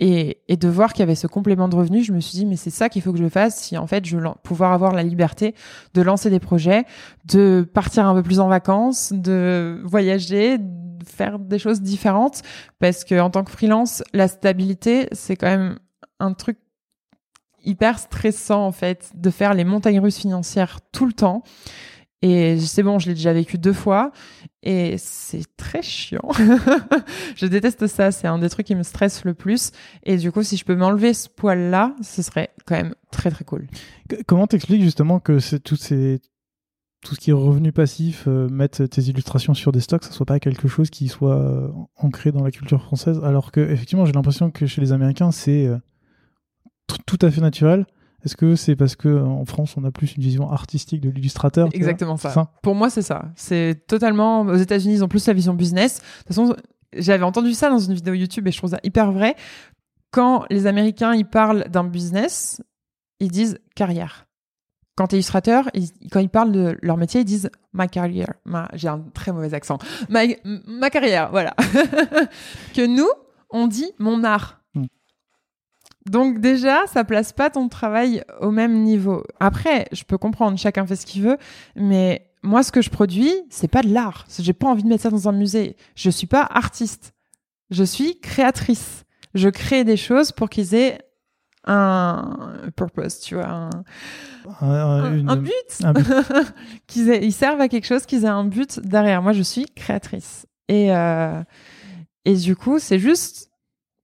[0.00, 2.46] et, et de voir qu'il y avait ce complément de revenus je me suis dit
[2.46, 4.92] mais c'est ça qu'il faut que je fasse si en fait je veux pouvoir avoir
[4.92, 5.54] la liberté
[5.94, 6.84] de lancer des projets
[7.24, 12.42] de partir un peu plus en vacances de voyager de faire des choses différentes
[12.78, 15.78] parce que en tant que freelance la stabilité c'est quand même
[16.20, 16.58] un truc
[17.64, 21.42] hyper stressant en fait de faire les montagnes russes financières tout le temps.
[22.22, 24.10] Et c'est bon, je l'ai déjà vécu deux fois
[24.62, 26.28] et c'est très chiant.
[27.36, 29.70] je déteste ça, c'est un des trucs qui me stresse le plus.
[30.02, 33.44] Et du coup, si je peux m'enlever ce poil-là, ce serait quand même très très
[33.44, 33.68] cool.
[34.26, 36.20] Comment t'expliques justement que c'est tout, ces,
[37.04, 40.26] tout ce qui est revenu passif, euh, mettre tes illustrations sur des stocks, ça soit
[40.26, 44.12] pas quelque chose qui soit euh, ancré dans la culture française, alors que effectivement, j'ai
[44.12, 45.78] l'impression que chez les Américains, c'est euh,
[47.06, 47.86] tout à fait naturel
[48.24, 51.68] Est-ce que c'est parce que en France on a plus une vision artistique de l'illustrateur
[51.72, 52.50] Exactement ça.
[52.62, 53.26] Pour moi c'est ça.
[53.36, 54.40] C'est totalement.
[54.40, 55.98] Aux États-Unis ils ont plus la vision business.
[55.98, 56.56] De toute façon
[56.96, 59.36] j'avais entendu ça dans une vidéo YouTube et je trouve ça hyper vrai.
[60.10, 62.62] Quand les Américains ils parlent d'un business,
[63.20, 64.26] ils disent carrière.
[64.96, 65.70] Quand illustrateur,
[66.10, 68.32] quand ils parlent de leur métier, ils disent ma carrière.
[68.72, 69.78] J'ai un très mauvais accent.
[70.08, 70.22] Ma,
[70.66, 71.54] ma carrière, voilà.
[72.74, 73.08] que nous,
[73.50, 74.57] on dit mon art.
[76.08, 79.24] Donc déjà, ça place pas ton travail au même niveau.
[79.40, 81.38] Après, je peux comprendre, chacun fait ce qu'il veut,
[81.76, 84.26] mais moi, ce que je produis, c'est pas de l'art.
[84.38, 85.76] J'ai pas envie de mettre ça dans un musée.
[85.94, 87.12] Je suis pas artiste.
[87.70, 89.04] Je suis créatrice.
[89.34, 90.98] Je crée des choses pour qu'ils aient
[91.64, 93.68] un purpose, tu vois,
[94.60, 95.52] un, but,
[96.86, 99.20] qu'ils ils servent à quelque chose, qu'ils aient un but derrière.
[99.20, 100.46] Moi, je suis créatrice.
[100.68, 101.42] Et, euh,
[102.24, 103.47] et du coup, c'est juste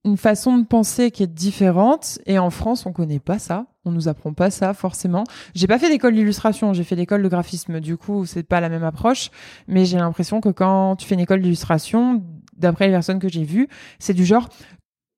[0.05, 2.19] une façon de penser qui est différente.
[2.25, 3.65] Et en France, on connaît pas ça.
[3.83, 5.23] On nous apprend pas ça forcément.
[5.53, 7.79] J'ai pas fait d'école d'illustration, j'ai fait l'école de graphisme.
[7.79, 9.31] Du coup, c'est pas la même approche.
[9.67, 12.23] Mais j'ai l'impression que quand tu fais une école d'illustration,
[12.55, 13.67] d'après les personnes que j'ai vues,
[13.99, 14.49] c'est du genre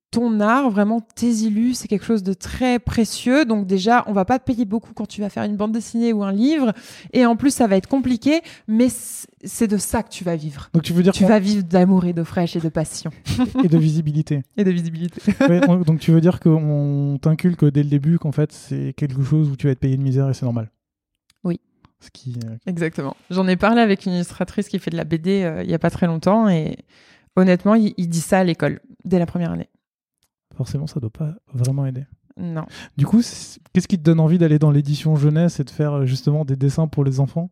[0.10, 3.44] ton art, vraiment tes illus, c'est quelque chose de très précieux.
[3.46, 6.14] Donc déjà, on va pas te payer beaucoup quand tu vas faire une bande dessinée
[6.14, 6.72] ou un livre.
[7.14, 8.88] Et en plus, ça va être compliqué, mais
[9.44, 10.70] c'est de ça que tu vas vivre.
[10.74, 13.12] Donc tu veux dire Tu vas vivre d'amour et de fraîche et de passion.
[13.64, 14.44] et de visibilité.
[14.56, 15.20] et de visibilité.
[15.48, 19.22] Ouais, on- donc tu veux dire qu'on t'inculque dès le début qu'en fait c'est quelque
[19.24, 20.72] chose où tu vas être payé de misère et c'est normal.
[21.44, 21.60] Oui.
[22.00, 23.16] Ce qui, euh, Exactement.
[23.30, 25.80] J'en ai parlé avec une illustratrice qui fait de la BD euh, il y a
[25.80, 26.78] pas très longtemps et
[27.36, 29.68] honnêtement, il, il dit ça à l'école dès la première année.
[30.58, 32.06] Forcément ça doit pas vraiment aider.
[32.38, 32.66] Non.
[32.98, 33.22] Du coup,
[33.74, 36.56] qu'est-ce qui te donne envie d'aller dans l'édition jeunesse et de faire euh, justement des
[36.56, 37.50] dessins pour les enfants?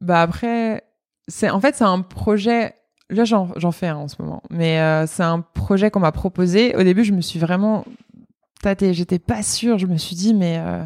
[0.00, 0.84] Bah après,
[1.28, 2.74] c'est en fait c'est un projet.
[3.10, 6.12] Là j'en j'en fais un en ce moment, mais euh, c'est un projet qu'on m'a
[6.12, 6.74] proposé.
[6.76, 7.84] Au début, je me suis vraiment
[8.60, 8.94] tâtée.
[8.94, 9.78] J'étais pas sûre.
[9.78, 10.84] Je me suis dit mais euh,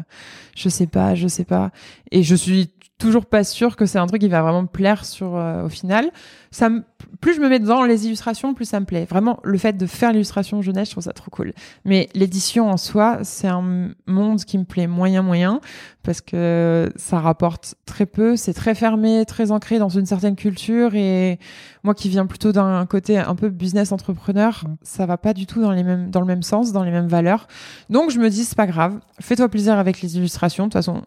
[0.55, 1.71] je sais pas, je sais pas.
[2.11, 5.05] Et je suis toujours pas sûre que c'est un truc qui va vraiment me plaire
[5.05, 6.09] sur euh, au final.
[6.49, 6.83] Ça me-
[7.21, 9.05] plus je me mets dans les illustrations, plus ça me plaît.
[9.09, 11.53] Vraiment, le fait de faire l'illustration jeunesse, je trouve ça trop cool.
[11.85, 15.59] Mais l'édition en soi, c'est un monde qui me plaît moyen moyen
[16.03, 20.95] parce que ça rapporte très peu, c'est très fermé, très ancré dans une certaine culture
[20.95, 21.37] et
[21.83, 24.75] moi qui viens plutôt d'un côté un peu business entrepreneur, Mm.
[24.81, 27.07] ça va pas du tout dans les mêmes dans le même sens, dans les mêmes
[27.07, 27.47] valeurs.
[27.89, 30.63] Donc je me dis c'est pas grave, fais-toi plaisir avec les illustrations.
[30.65, 31.03] De toute façon,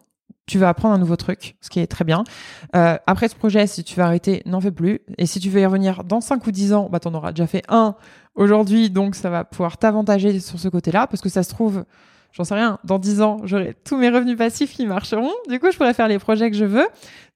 [0.51, 2.23] tu vas apprendre un nouveau truc, ce qui est très bien.
[2.75, 4.99] Euh, après ce projet, si tu veux arrêter, n'en fais plus.
[5.17, 7.47] Et si tu veux y revenir dans 5 ou 10 ans, bah t'en auras déjà
[7.47, 7.95] fait un
[8.35, 11.83] aujourd'hui, donc ça va pouvoir t'avantager sur ce côté-là, parce que ça se trouve,
[12.33, 15.31] j'en sais rien, dans 10 ans, j'aurai tous mes revenus passifs qui marcheront.
[15.49, 16.87] Du coup, je pourrais faire les projets que je veux.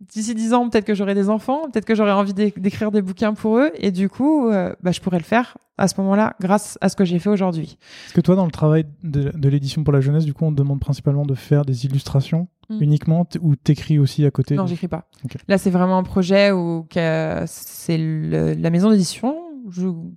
[0.01, 3.01] D'ici 10 ans, peut-être que j'aurai des enfants, peut-être que j'aurai envie d'é- d'écrire des
[3.01, 6.35] bouquins pour eux, et du coup, euh, bah, je pourrais le faire à ce moment-là,
[6.39, 7.77] grâce à ce que j'ai fait aujourd'hui.
[8.05, 10.51] Est-ce que toi, dans le travail de, de l'édition pour la jeunesse, du coup, on
[10.51, 12.47] te demande principalement de faire des illustrations?
[12.69, 12.81] Mm.
[12.81, 15.07] uniquement ou t'écris aussi à côté Non, j'écris pas.
[15.47, 19.35] Là, c'est vraiment un projet où c'est la maison d'édition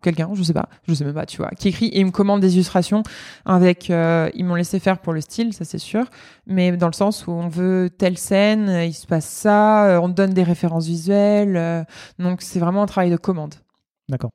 [0.02, 2.10] quelqu'un, je sais pas, je sais même pas, tu vois, qui écrit et il me
[2.10, 3.02] commande des illustrations
[3.44, 6.04] avec, euh, ils m'ont laissé faire pour le style, ça c'est sûr,
[6.46, 10.08] mais dans le sens où on veut telle scène, il se passe ça, euh, on
[10.08, 11.84] donne des références visuelles, euh,
[12.18, 13.54] donc c'est vraiment un travail de commande.
[14.08, 14.30] D'accord.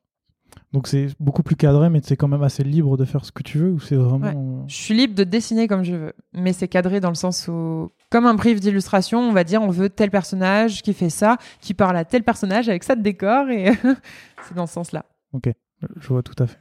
[0.74, 3.44] Donc c'est beaucoup plus cadré, mais c'est quand même assez libre de faire ce que
[3.44, 4.64] tu veux ou c'est vraiment.
[4.66, 7.92] Je suis libre de dessiner comme je veux, mais c'est cadré dans le sens où,
[8.10, 11.74] comme un brief d'illustration, on va dire on veut tel personnage qui fait ça, qui
[11.74, 13.70] parle à tel personnage avec ça de décor, et
[14.48, 15.04] c'est dans ce sens-là.
[16.00, 16.58] Je vois tout à fait.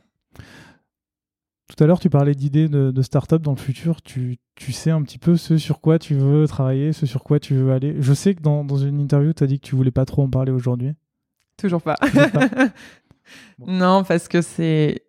[1.76, 4.04] Tout à l'heure, tu parlais d'idées de, de start-up dans le futur.
[4.04, 7.40] Tu, tu sais un petit peu ce sur quoi tu veux travailler, ce sur quoi
[7.40, 7.96] tu veux aller.
[8.00, 10.22] Je sais que dans, dans une interview, tu as dit que tu voulais pas trop
[10.22, 10.94] en parler aujourd'hui.
[11.58, 11.96] Toujours pas.
[11.96, 12.48] Toujours pas.
[13.66, 15.04] Non, parce que c'est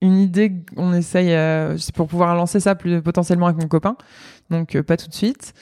[0.00, 3.96] une idée qu'on essaye, euh, pour pouvoir lancer ça potentiellement avec mon copain.
[4.50, 5.54] Donc euh, pas tout de suite.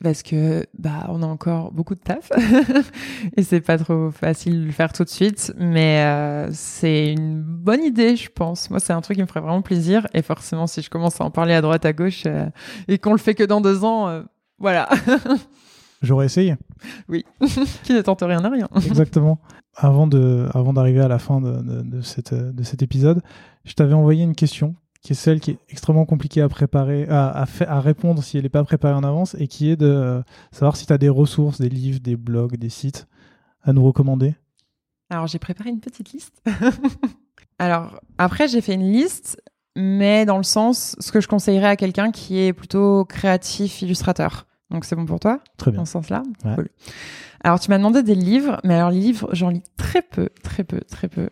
[0.00, 2.30] Parce que bah on a encore beaucoup de taf
[3.36, 7.42] et c'est pas trop facile de le faire tout de suite, mais euh, c'est une
[7.42, 8.70] bonne idée, je pense.
[8.70, 11.24] Moi, c'est un truc qui me ferait vraiment plaisir et forcément, si je commence à
[11.24, 12.22] en parler à droite à gauche
[12.86, 14.22] et qu'on le fait que dans deux ans,
[14.60, 14.88] voilà,
[16.02, 16.56] J'aurais essayé.
[17.82, 18.68] qui ne tente rien à rien.
[18.76, 19.38] Exactement.
[19.74, 23.20] Avant de, avant d'arriver à la fin de, de, de cette, de cet épisode,
[23.64, 27.28] je t'avais envoyé une question qui est celle qui est extrêmement compliquée à préparer, à,
[27.30, 29.86] à, fa- à répondre si elle n'est pas préparée en avance, et qui est de
[29.86, 33.06] euh, savoir si tu as des ressources, des livres, des blogs, des sites
[33.62, 34.34] à nous recommander.
[35.10, 36.42] Alors, j'ai préparé une petite liste.
[37.60, 39.40] Alors, après, j'ai fait une liste,
[39.76, 44.46] mais dans le sens, ce que je conseillerais à quelqu'un qui est plutôt créatif, illustrateur.
[44.70, 45.80] Donc, c'est bon pour toi, Très bien.
[45.80, 46.22] dans ce sens-là?
[46.44, 46.54] Ouais.
[46.54, 46.68] Cool.
[47.42, 50.64] Alors, tu m'as demandé des livres, mais alors, les livres, j'en lis très peu, très
[50.64, 51.30] peu, très peu.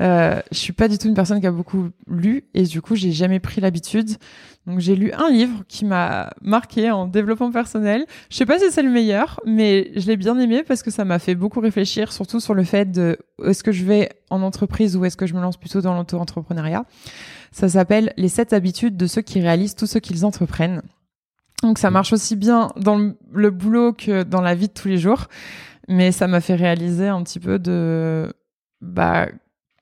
[0.00, 2.94] Euh, je suis pas du tout une personne qui a beaucoup lu, et du coup,
[2.96, 4.10] j'ai jamais pris l'habitude.
[4.66, 8.04] Donc, j'ai lu un livre qui m'a marqué en développement personnel.
[8.30, 11.04] Je sais pas si c'est le meilleur, mais je l'ai bien aimé parce que ça
[11.04, 14.96] m'a fait beaucoup réfléchir, surtout sur le fait de est-ce que je vais en entreprise
[14.96, 16.84] ou est-ce que je me lance plutôt dans l'auto-entrepreneuriat.
[17.52, 20.82] Ça s'appelle Les 7 habitudes de ceux qui réalisent tout ce qu'ils entreprennent.
[21.64, 24.88] Donc ça marche aussi bien dans le, le boulot que dans la vie de tous
[24.88, 25.28] les jours,
[25.88, 28.30] mais ça m'a fait réaliser un petit peu de
[28.82, 29.28] bah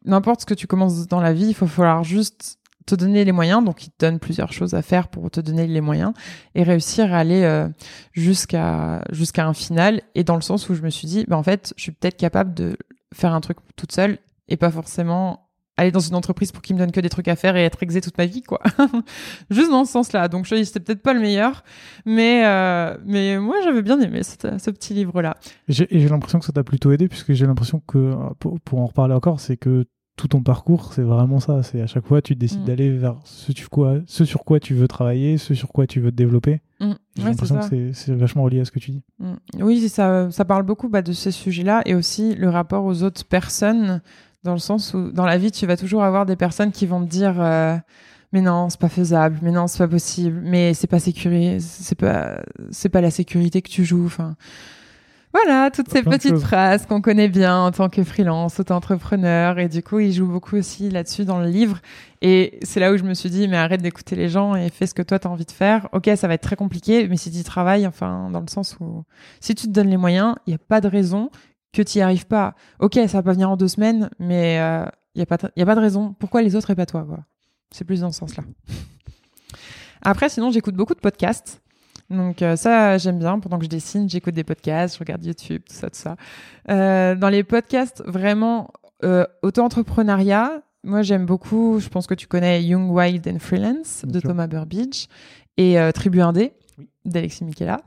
[0.04, 3.32] n'importe ce que tu commences dans la vie, il faut falloir juste te donner les
[3.32, 6.12] moyens, donc il te donne plusieurs choses à faire pour te donner les moyens
[6.54, 7.68] et réussir à aller euh,
[8.12, 10.02] jusqu'à jusqu'à un final.
[10.14, 12.16] Et dans le sens où je me suis dit bah en fait je suis peut-être
[12.16, 12.76] capable de
[13.12, 15.41] faire un truc toute seule et pas forcément
[15.76, 17.82] aller dans une entreprise pour qu'il me donne que des trucs à faire et être
[17.82, 18.60] exé toute ma vie quoi
[19.50, 21.64] juste dans ce sens là donc je c'était peut-être pas le meilleur
[22.04, 25.36] mais euh, mais moi j'avais bien aimé cette- ce petit livre là
[25.68, 28.60] Et j'ai j'ai l'impression que ça t'a plutôt aidé, puisque j'ai l'impression que, euh, pour,
[28.60, 29.84] pour en reparler encore, c'est que
[30.16, 31.62] tout ton parcours, c'est vraiment ça.
[31.62, 32.64] C'est à chaque fois, tu décides Mm.
[32.66, 36.00] d'aller vers ce, tu- quoi, ce sur quoi tu veux travailler, ce sur quoi tu
[36.00, 36.60] veux te développer.
[36.80, 39.02] J'ai ouais, c'est l'impression que c'est- vachement relié à ce que tu dis.
[39.20, 39.32] Mm.
[39.60, 43.24] Oui, ça, ça parle beaucoup bah, de ces sujets-là et aussi le rapport aux autres
[43.24, 44.02] personnes
[44.44, 47.04] dans le sens où dans la vie, tu vas toujours avoir des personnes qui vont
[47.04, 47.76] te dire euh,
[48.32, 51.98] mais non, c'est pas faisable, mais non, c'est pas possible, mais c'est pas sécurisé, c'est
[51.98, 52.40] pas
[52.70, 54.36] c'est pas la sécurité que tu joues, enfin
[55.32, 59.58] voilà, toutes ces petites phrases qu'on connaît bien en tant que freelance, auto-entrepreneur.
[59.58, 61.78] Et du coup, il joue beaucoup aussi là-dessus dans le livre.
[62.20, 64.86] Et c'est là où je me suis dit, mais arrête d'écouter les gens et fais
[64.86, 65.88] ce que toi, tu as envie de faire.
[65.92, 69.04] Ok, ça va être très compliqué, mais si tu travailles, enfin, dans le sens où
[69.40, 71.30] si tu te donnes les moyens, il n'y a pas de raison
[71.72, 72.54] que tu n'y arrives pas.
[72.78, 75.66] Ok, ça va pas venir en deux semaines, mais il euh, n'y a, pas a
[75.66, 76.14] pas de raison.
[76.18, 77.20] Pourquoi les autres et pas toi quoi?
[77.70, 78.44] C'est plus dans ce sens-là.
[80.02, 81.62] Après, sinon, j'écoute beaucoup de podcasts.
[82.10, 83.38] Donc euh, ça, j'aime bien.
[83.38, 86.16] Pendant que je dessine, j'écoute des podcasts, je regarde YouTube, tout ça, tout ça.
[86.70, 88.70] Euh, dans les podcasts, vraiment,
[89.04, 94.20] euh, auto-entrepreneuriat, moi j'aime beaucoup, je pense que tu connais Young, Wild and Freelance de
[94.20, 95.06] Thomas Burbidge
[95.56, 96.52] et Tribu Indé
[97.04, 97.80] d'Alexis Michela.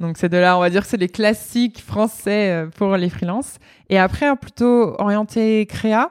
[0.00, 3.56] Donc ces deux-là, on va dire que c'est les classiques français pour les freelances.
[3.88, 6.10] Et après, plutôt orienté créa,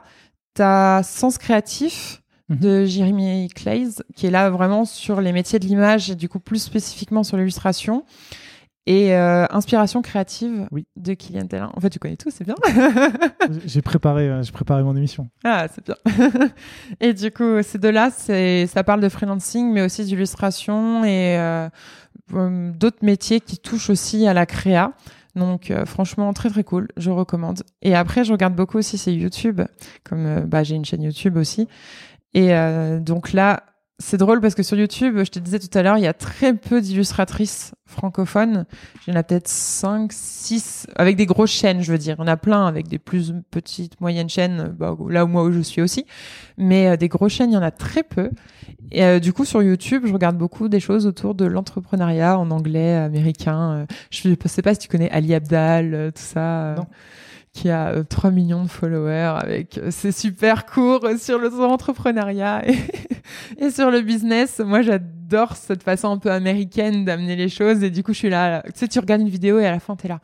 [0.54, 2.58] t'as Sens Créatif, Mhm.
[2.58, 6.40] de Jeremy Clays, qui est là vraiment sur les métiers de l'image et du coup
[6.40, 8.04] plus spécifiquement sur l'illustration.
[8.86, 10.86] Et euh, Inspiration créative oui.
[10.96, 11.70] de Kylian Tellin.
[11.74, 12.54] En fait, tu connais tout, c'est bien.
[13.66, 15.28] j'ai préparé, euh, j'ai préparé mon émission.
[15.44, 15.96] Ah, c'est bien.
[17.00, 21.68] et du coup, ces deux-là, ça parle de freelancing, mais aussi d'illustration et euh,
[22.30, 24.92] d'autres métiers qui touchent aussi à la créa.
[25.34, 27.62] Donc franchement très très cool, je recommande.
[27.82, 29.60] Et après je regarde beaucoup aussi c'est YouTube,
[30.02, 31.68] comme bah, j'ai une chaîne YouTube aussi.
[32.34, 33.62] Et euh, donc là,
[34.00, 36.12] c'est drôle parce que sur YouTube, je te disais tout à l'heure, il y a
[36.12, 38.64] très peu d'illustratrices francophones.
[39.06, 42.14] Il y en a peut-être 5, 6, avec des grosses chaînes, je veux dire.
[42.18, 45.42] Il y en a plein avec des plus petites, moyennes chaînes, bah, là où moi
[45.42, 46.06] où je suis aussi.
[46.58, 48.30] Mais euh, des grosses chaînes, il y en a très peu.
[48.92, 52.52] Et euh, du coup, sur YouTube, je regarde beaucoup des choses autour de l'entrepreneuriat en
[52.52, 53.84] anglais, américain.
[54.10, 56.74] je ne sais pas si tu connais Ali Abdal, tout ça.
[56.76, 56.86] Non
[57.58, 62.78] qui a 3 euh, millions de followers avec euh, ses super cours sur l'entrepreneuriat et,
[63.58, 64.60] et, sur le business.
[64.64, 68.30] Moi, j'adore cette façon un peu américaine d'amener les choses et du coup, je suis
[68.30, 70.20] là, tu sais, tu regardes une vidéo et à la fin, t'es là,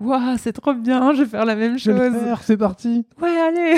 [0.00, 2.12] waouh, c'est trop bien, je vais faire la même chose.
[2.42, 3.04] c'est parti.
[3.20, 3.76] Ouais, allez.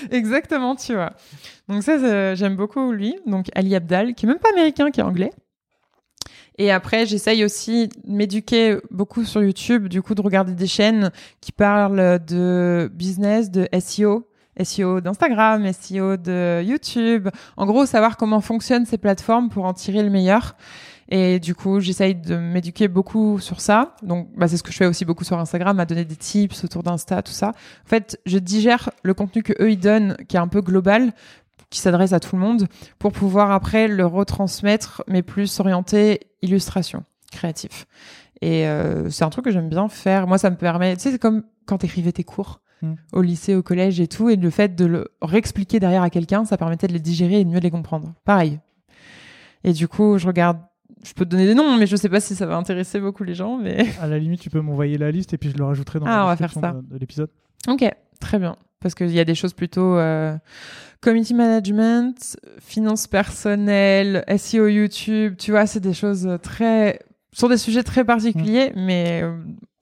[0.10, 1.14] Exactement, tu vois.
[1.68, 3.16] Donc ça, j'aime beaucoup lui.
[3.26, 5.30] Donc Ali Abdal, qui est même pas américain, qui est anglais.
[6.60, 11.10] Et après, j'essaye aussi de m'éduquer beaucoup sur YouTube, du coup, de regarder des chaînes
[11.40, 14.28] qui parlent de business, de SEO,
[14.62, 17.30] SEO d'Instagram, SEO de YouTube.
[17.56, 20.54] En gros, savoir comment fonctionnent ces plateformes pour en tirer le meilleur.
[21.08, 23.96] Et du coup, j'essaye de m'éduquer beaucoup sur ça.
[24.02, 26.62] Donc, bah, c'est ce que je fais aussi beaucoup sur Instagram, à donner des tips
[26.62, 27.48] autour d'Insta, tout ça.
[27.48, 31.12] En fait, je digère le contenu que eux ils donnent, qui est un peu global,
[31.70, 32.66] qui s'adresse à tout le monde
[32.98, 37.86] pour pouvoir après le retransmettre, mais plus orienté illustration, créatif.
[38.42, 40.26] Et euh, c'est un truc que j'aime bien faire.
[40.26, 42.94] Moi, ça me permet, tu sais, c'est comme quand t'écrivais tes cours hmm.
[43.12, 46.44] au lycée, au collège et tout, et le fait de le réexpliquer derrière à quelqu'un,
[46.44, 48.14] ça permettait de les digérer et de mieux les comprendre.
[48.24, 48.58] Pareil.
[49.62, 50.58] Et du coup, je regarde
[51.02, 53.24] je peux te donner des noms, mais je sais pas si ça va intéresser beaucoup
[53.24, 53.56] les gens.
[53.56, 56.06] Mais à la limite, tu peux m'envoyer la liste et puis je le rajouterai dans
[56.06, 57.30] ah, la description de, l'épisode.
[57.68, 57.88] Ok,
[58.20, 58.56] très bien.
[58.80, 60.36] Parce qu'il y a des choses plutôt euh,
[61.00, 67.00] community management, finance personnelle, SEO YouTube, tu vois, c'est des choses très,
[67.32, 68.84] sont des sujets très particuliers, mm.
[68.84, 69.36] mais euh,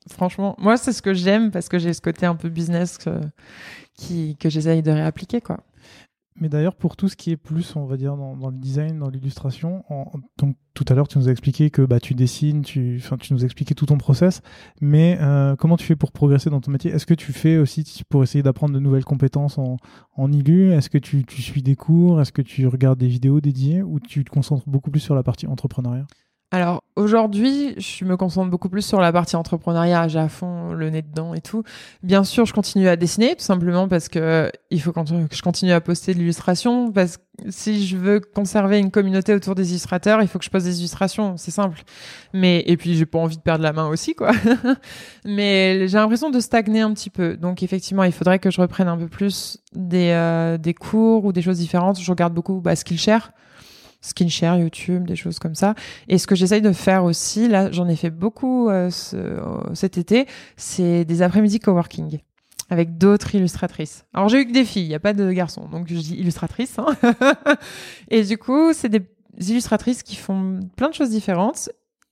[0.09, 3.19] franchement, moi, c'est ce que j'aime parce que j'ai ce côté un peu business que,
[3.95, 5.59] qui, que j'essaye de réappliquer, quoi.
[6.39, 9.09] Mais d'ailleurs, pour tout ce qui est plus, on va dire, dans, le design, dans
[9.09, 9.83] l'illustration,
[10.37, 13.45] donc tout à l'heure, tu nous as expliqué que bah, tu dessines, tu, nous as
[13.45, 14.41] expliqué tout ton process,
[14.79, 16.91] mais euh, comment tu fais pour progresser dans ton métier?
[16.91, 19.77] Est-ce que tu fais aussi pour essayer d'apprendre de nouvelles compétences en,
[20.15, 22.21] en ILU Est-ce que tu, tu suis des cours?
[22.21, 23.81] Est-ce que tu regardes des vidéos dédiées?
[23.81, 26.05] Ou tu te concentres beaucoup plus sur la partie entrepreneuriat?
[26.51, 30.89] Alors aujourd'hui, je me concentre beaucoup plus sur la partie entrepreneuriat, j'ai à fond le
[30.89, 31.61] nez dedans et tout.
[32.01, 34.99] Bien sûr, je continue à dessiner tout simplement parce que il faut que
[35.31, 39.53] je continue à poster de l'illustration parce que si je veux conserver une communauté autour
[39.53, 41.83] des illustrateurs, il faut que je poste des illustrations, c'est simple.
[42.33, 44.31] Mais et puis j'ai pas envie de perdre la main aussi quoi.
[45.25, 47.37] Mais j'ai l'impression de stagner un petit peu.
[47.37, 51.31] Donc effectivement, il faudrait que je reprenne un peu plus des euh, des cours ou
[51.31, 51.99] des choses différentes.
[51.99, 53.33] Je regarde beaucoup bah, Skillshare
[54.01, 55.75] Skinshare, YouTube, des choses comme ça.
[56.07, 58.89] Et ce que j'essaye de faire aussi, là, j'en ai fait beaucoup euh,
[59.73, 60.25] cet été,
[60.57, 62.19] c'est des après-midi coworking
[62.69, 64.05] avec d'autres illustratrices.
[64.13, 66.15] Alors j'ai eu que des filles, il n'y a pas de garçons, donc je dis
[66.15, 66.77] illustratrices.
[66.77, 66.95] Hein.
[68.09, 69.03] et du coup, c'est des
[69.39, 71.69] illustratrices qui font plein de choses différentes.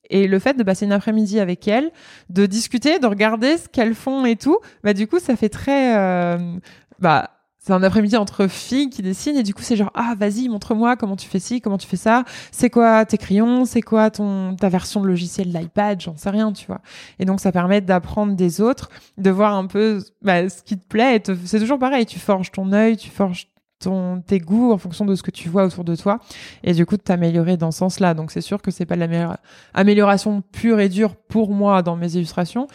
[0.09, 1.91] Et le fait de passer une après-midi avec elles,
[2.29, 5.97] de discuter, de regarder ce qu'elles font et tout, bah du coup, ça fait très,
[5.97, 6.55] euh,
[6.99, 7.36] bah
[7.67, 10.95] c'est un après-midi entre filles qui dessinent et du coup c'est genre ah vas-y montre-moi
[10.95, 12.23] comment tu fais ci comment tu fais ça.
[12.49, 13.65] C'est quoi tes crayons?
[13.65, 16.79] C'est quoi ton ta version de logiciel l'iPad j'en sais rien tu vois.
[17.19, 20.87] Et donc ça permet d'apprendre des autres de voir un peu bah, ce qui te
[20.87, 23.49] plaît c'est toujours pareil tu forges ton œil tu forges
[23.79, 26.19] ton, tes goûts en fonction de ce que tu vois autour de toi
[26.63, 28.13] et du coup de t'améliorer dans ce sens-là.
[28.13, 32.67] Donc c'est sûr que c'est pas l'amélioration pure et dure pour moi dans mes illustrations,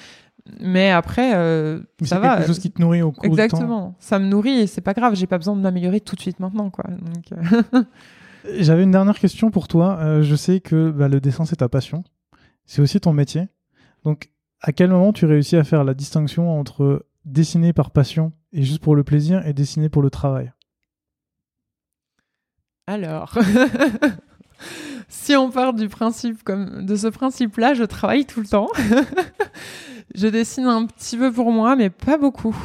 [0.61, 2.33] mais après, euh, ça va.
[2.33, 3.95] C'est quelque chose qui te nourrit au cours Exactement.
[3.99, 5.15] Ça me nourrit et c'est pas grave.
[5.15, 6.85] J'ai pas besoin de m'améliorer tout de suite maintenant, quoi.
[7.33, 7.83] Euh.
[8.59, 9.99] J'avais une dernière question pour toi.
[10.01, 12.03] Euh, je sais que bah, le dessin c'est ta passion.
[12.67, 13.49] C'est aussi ton métier.
[14.05, 18.63] Donc, à quel moment tu réussis à faire la distinction entre dessiner par passion et
[18.63, 20.53] juste pour le plaisir et dessiner pour le travail?
[22.89, 23.39] Alors.
[25.09, 28.69] si on part du principe comme de ce principe-là, je travaille tout le temps.
[30.15, 32.57] je dessine un petit peu pour moi, mais pas beaucoup.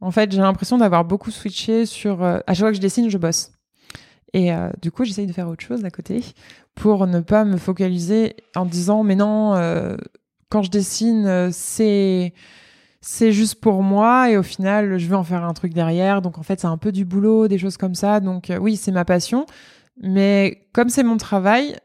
[0.00, 2.22] En fait, j'ai l'impression d'avoir beaucoup switché sur.
[2.22, 3.52] Euh, à chaque fois que je dessine, je bosse.
[4.32, 6.22] Et euh, du coup, j'essaye de faire autre chose à côté
[6.74, 9.96] pour ne pas me focaliser en disant mais non, euh,
[10.50, 12.34] quand je dessine, c'est
[13.00, 16.20] c'est juste pour moi et au final, je veux en faire un truc derrière.
[16.20, 18.20] Donc en fait, c'est un peu du boulot, des choses comme ça.
[18.20, 19.46] Donc oui, c'est ma passion,
[20.00, 21.76] mais comme c'est mon travail,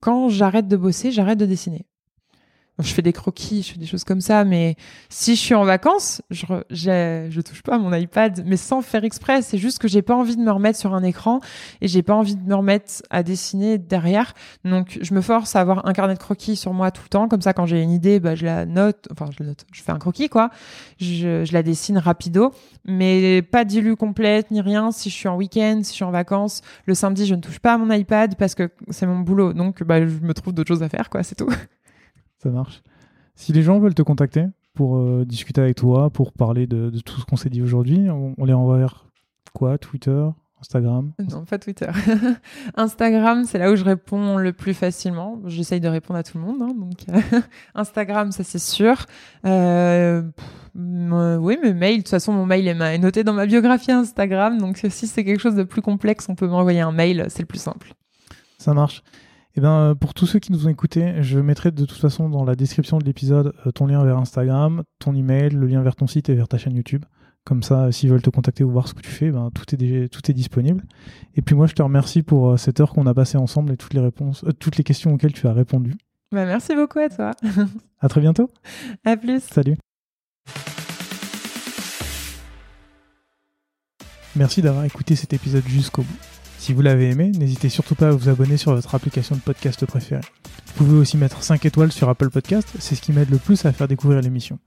[0.00, 1.86] quand j'arrête de bosser, j'arrête de dessiner
[2.80, 4.74] je fais des croquis, je fais des choses comme ça, mais
[5.08, 9.04] si je suis en vacances, je, je touche pas à mon iPad, mais sans faire
[9.04, 9.42] exprès.
[9.42, 11.38] C'est juste que j'ai pas envie de me remettre sur un écran
[11.80, 14.34] et j'ai pas envie de me remettre à dessiner derrière.
[14.64, 17.28] Donc, je me force à avoir un carnet de croquis sur moi tout le temps.
[17.28, 19.06] Comme ça, quand j'ai une idée, bah, je la note.
[19.12, 19.64] Enfin, je note.
[19.72, 20.50] Je fais un croquis, quoi.
[20.98, 22.52] Je, la dessine rapido,
[22.84, 24.90] mais pas dilue complète ni rien.
[24.90, 27.60] Si je suis en week-end, si je suis en vacances, le samedi, je ne touche
[27.60, 29.52] pas à mon iPad parce que c'est mon boulot.
[29.52, 31.22] Donc, bah, je me trouve d'autres choses à faire, quoi.
[31.22, 31.48] C'est tout.
[32.44, 32.82] Ça marche.
[33.36, 37.18] Si les gens veulent te contacter pour euh, discuter avec toi, pour parler de, tout
[37.18, 39.06] ce qu'on s'est dit aujourd'hui, on, les envoie vers
[39.54, 39.78] quoi?
[39.78, 40.28] Twitter
[40.60, 41.12] Instagram?
[41.30, 41.88] Non, pas Twitter.
[42.76, 45.40] Instagram, c'est là où je réponds le plus facilement.
[45.46, 46.60] J'essaye de répondre à tout le monde.
[46.60, 47.40] Hein, donc euh,
[47.74, 49.06] Instagram, ça c'est sûr.
[49.46, 50.22] Euh,
[50.74, 54.58] oui, mais mail, de toute façon, mon mail est noté dans ma biographie Instagram.
[54.58, 57.24] Donc si c'est quelque chose de plus complexe, on peut m'envoyer un mail.
[57.30, 57.94] C'est le plus simple.
[58.58, 59.02] Ça marche.
[59.56, 62.28] Eh ben, euh, pour tous ceux qui nous ont écoutés, je mettrai de toute façon
[62.28, 65.94] dans la description de l'épisode euh, ton lien vers Instagram, ton email, le lien vers
[65.94, 67.04] ton site et vers ta chaîne YouTube.
[67.44, 69.76] Comme ça, s'ils veulent te contacter ou voir ce que tu fais, ben, tout, est
[69.76, 70.82] déjà, tout est disponible.
[71.36, 73.76] Et puis moi, je te remercie pour euh, cette heure qu'on a passée ensemble et
[73.76, 75.94] toutes les, réponses, toutes les questions auxquelles tu as répondu.
[76.32, 77.30] Bah, merci beaucoup à toi.
[78.00, 78.50] à très bientôt.
[79.04, 79.40] À plus.
[79.40, 79.76] Salut.
[84.34, 86.33] Merci d'avoir écouté cet épisode jusqu'au bout.
[86.64, 89.84] Si vous l'avez aimé, n'hésitez surtout pas à vous abonner sur votre application de podcast
[89.84, 90.22] préférée.
[90.68, 93.66] Vous pouvez aussi mettre 5 étoiles sur Apple Podcast, c'est ce qui m'aide le plus
[93.66, 94.58] à faire découvrir l'émission.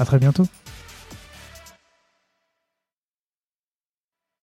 [0.00, 0.42] A très bientôt